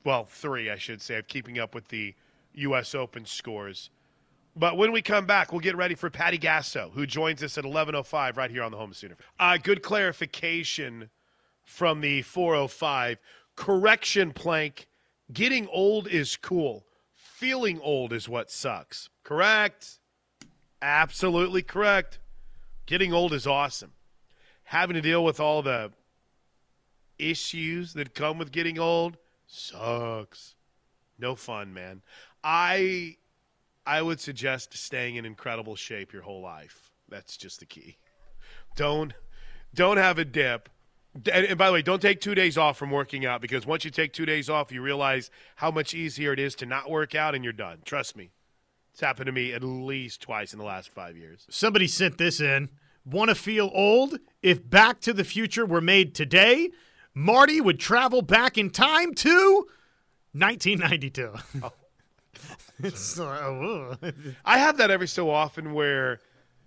[0.03, 2.13] well, three, I should say, of keeping up with the
[2.53, 2.93] U.S.
[2.93, 3.89] Open scores.
[4.55, 7.63] But when we come back, we'll get ready for Patty Gasso, who joins us at
[7.63, 9.15] 11.05 right here on the Home Sooner.
[9.39, 11.09] Uh, good clarification
[11.65, 13.17] from the 405.
[13.55, 14.87] Correction, Plank.
[15.31, 16.85] Getting old is cool.
[17.15, 19.09] Feeling old is what sucks.
[19.23, 19.99] Correct.
[20.81, 22.19] Absolutely correct.
[22.85, 23.93] Getting old is awesome.
[24.65, 25.91] Having to deal with all the
[27.17, 29.17] issues that come with getting old
[29.47, 30.55] sucks.
[31.17, 32.01] No fun, man.
[32.43, 33.17] I
[33.85, 36.91] I would suggest staying in incredible shape your whole life.
[37.09, 37.97] That's just the key.
[38.75, 39.13] Don't
[39.73, 40.69] don't have a dip.
[41.15, 43.85] And, and by the way, don't take two days off from working out because once
[43.85, 47.13] you take two days off, you realize how much easier it is to not work
[47.13, 47.79] out, and you're done.
[47.85, 48.31] Trust me,
[48.93, 51.47] it's happened to me at least twice in the last five years.
[51.49, 52.69] Somebody sent this in.
[53.03, 54.19] Want to feel old?
[54.43, 56.69] If Back to the Future were made today,
[57.15, 59.65] Marty would travel back in time to
[60.33, 61.33] 1992.
[62.83, 63.95] it's, uh, oh,
[64.45, 66.19] I have that every so often where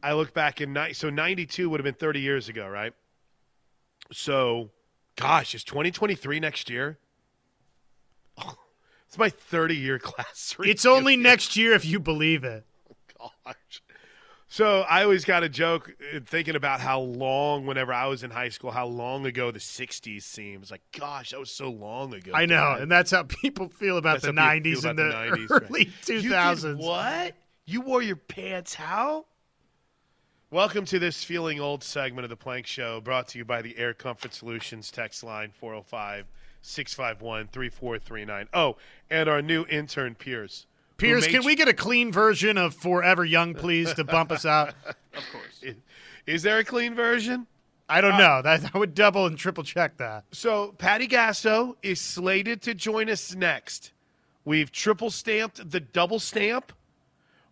[0.03, 2.93] I look back in ni- so 92 would have been 30 years ago, right?
[4.11, 4.71] So,
[5.15, 6.99] gosh, is 2023 next year?
[9.07, 10.57] It's my 30 year class.
[10.61, 12.65] it's only next year if you believe it.
[13.19, 13.83] Gosh.
[14.49, 18.31] So I always got a joke uh, thinking about how long, whenever I was in
[18.31, 20.71] high school, how long ago the '60s seems.
[20.71, 22.31] Like, gosh, that was so long ago.
[22.33, 25.11] I know, and that's how people feel about That's the 90s feel and the, the
[25.11, 25.63] 90s, right.
[25.63, 26.77] early did 2000s.
[26.79, 27.35] what?
[27.65, 29.27] You wore your pants how?
[30.53, 33.77] Welcome to this feeling old segment of the Plank Show, brought to you by the
[33.77, 36.25] Air Comfort Solutions text line 405
[36.67, 38.49] 651 3439.
[38.53, 38.77] Oh,
[39.09, 40.67] and our new intern, Piers.
[40.91, 44.33] who Piers, made can we get a clean version of Forever Young, please, to bump
[44.33, 44.75] us out?
[45.17, 45.63] Of course.
[45.63, 45.77] Is,
[46.27, 47.47] is there a clean version?
[47.89, 48.43] I don't uh, know.
[48.43, 50.25] That I would double and triple check that.
[50.31, 53.93] So, Patty Gasso is slated to join us next.
[54.45, 56.71] We've triple stamped the double stamp.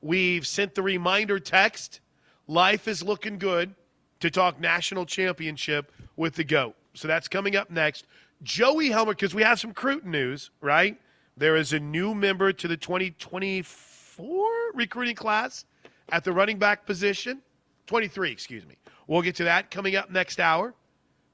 [0.03, 2.01] We've sent the reminder text.
[2.47, 3.75] Life is looking good
[4.21, 6.75] to talk national championship with the GOAT.
[6.95, 8.07] So that's coming up next.
[8.45, 11.01] Joey Helmer, because we have some Cruton news, right?
[11.37, 15.65] There is a new member to the 2024 recruiting class
[16.11, 17.43] at the running back position.
[17.87, 18.77] 23, excuse me.
[19.07, 20.75] We'll get to that coming up next hour.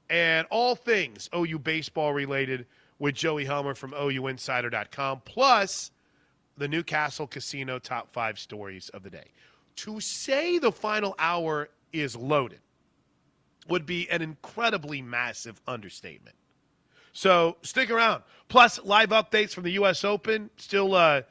[0.08, 2.66] And all things OU baseball related
[2.98, 5.90] with Joey Helmer from OUinsider.com, plus
[6.56, 9.26] the Newcastle Casino top five stories of the day.
[9.76, 12.60] To say the final hour is loaded
[13.68, 16.36] would be an incredibly massive understatement.
[17.12, 18.22] So stick around.
[18.48, 20.04] Plus, live updates from the U.S.
[20.04, 20.50] Open.
[20.56, 21.22] Still, uh,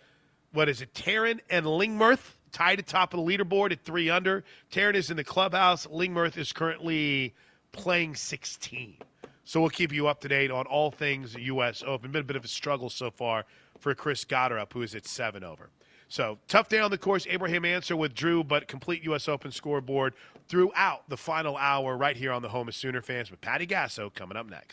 [0.54, 0.94] what is it?
[0.94, 4.44] Tarren and Lingmerth tied at top of the leaderboard at three under.
[4.72, 5.86] Tarren is in the clubhouse.
[5.88, 7.34] Lingmerth is currently
[7.72, 8.98] playing 16.
[9.44, 11.84] So we'll keep you up to date on all things U.S.
[11.86, 12.12] Open.
[12.12, 13.46] Been a bit of a struggle so far
[13.80, 15.70] for Chris Gotterup, who is at seven over.
[16.08, 17.28] So tough day on the course.
[17.30, 19.28] Abraham Ancer withdrew, but complete U.S.
[19.28, 20.14] Open scoreboard
[20.48, 24.14] throughout the final hour right here on the home of Sooner fans with Patty Gasso
[24.14, 24.68] coming up next.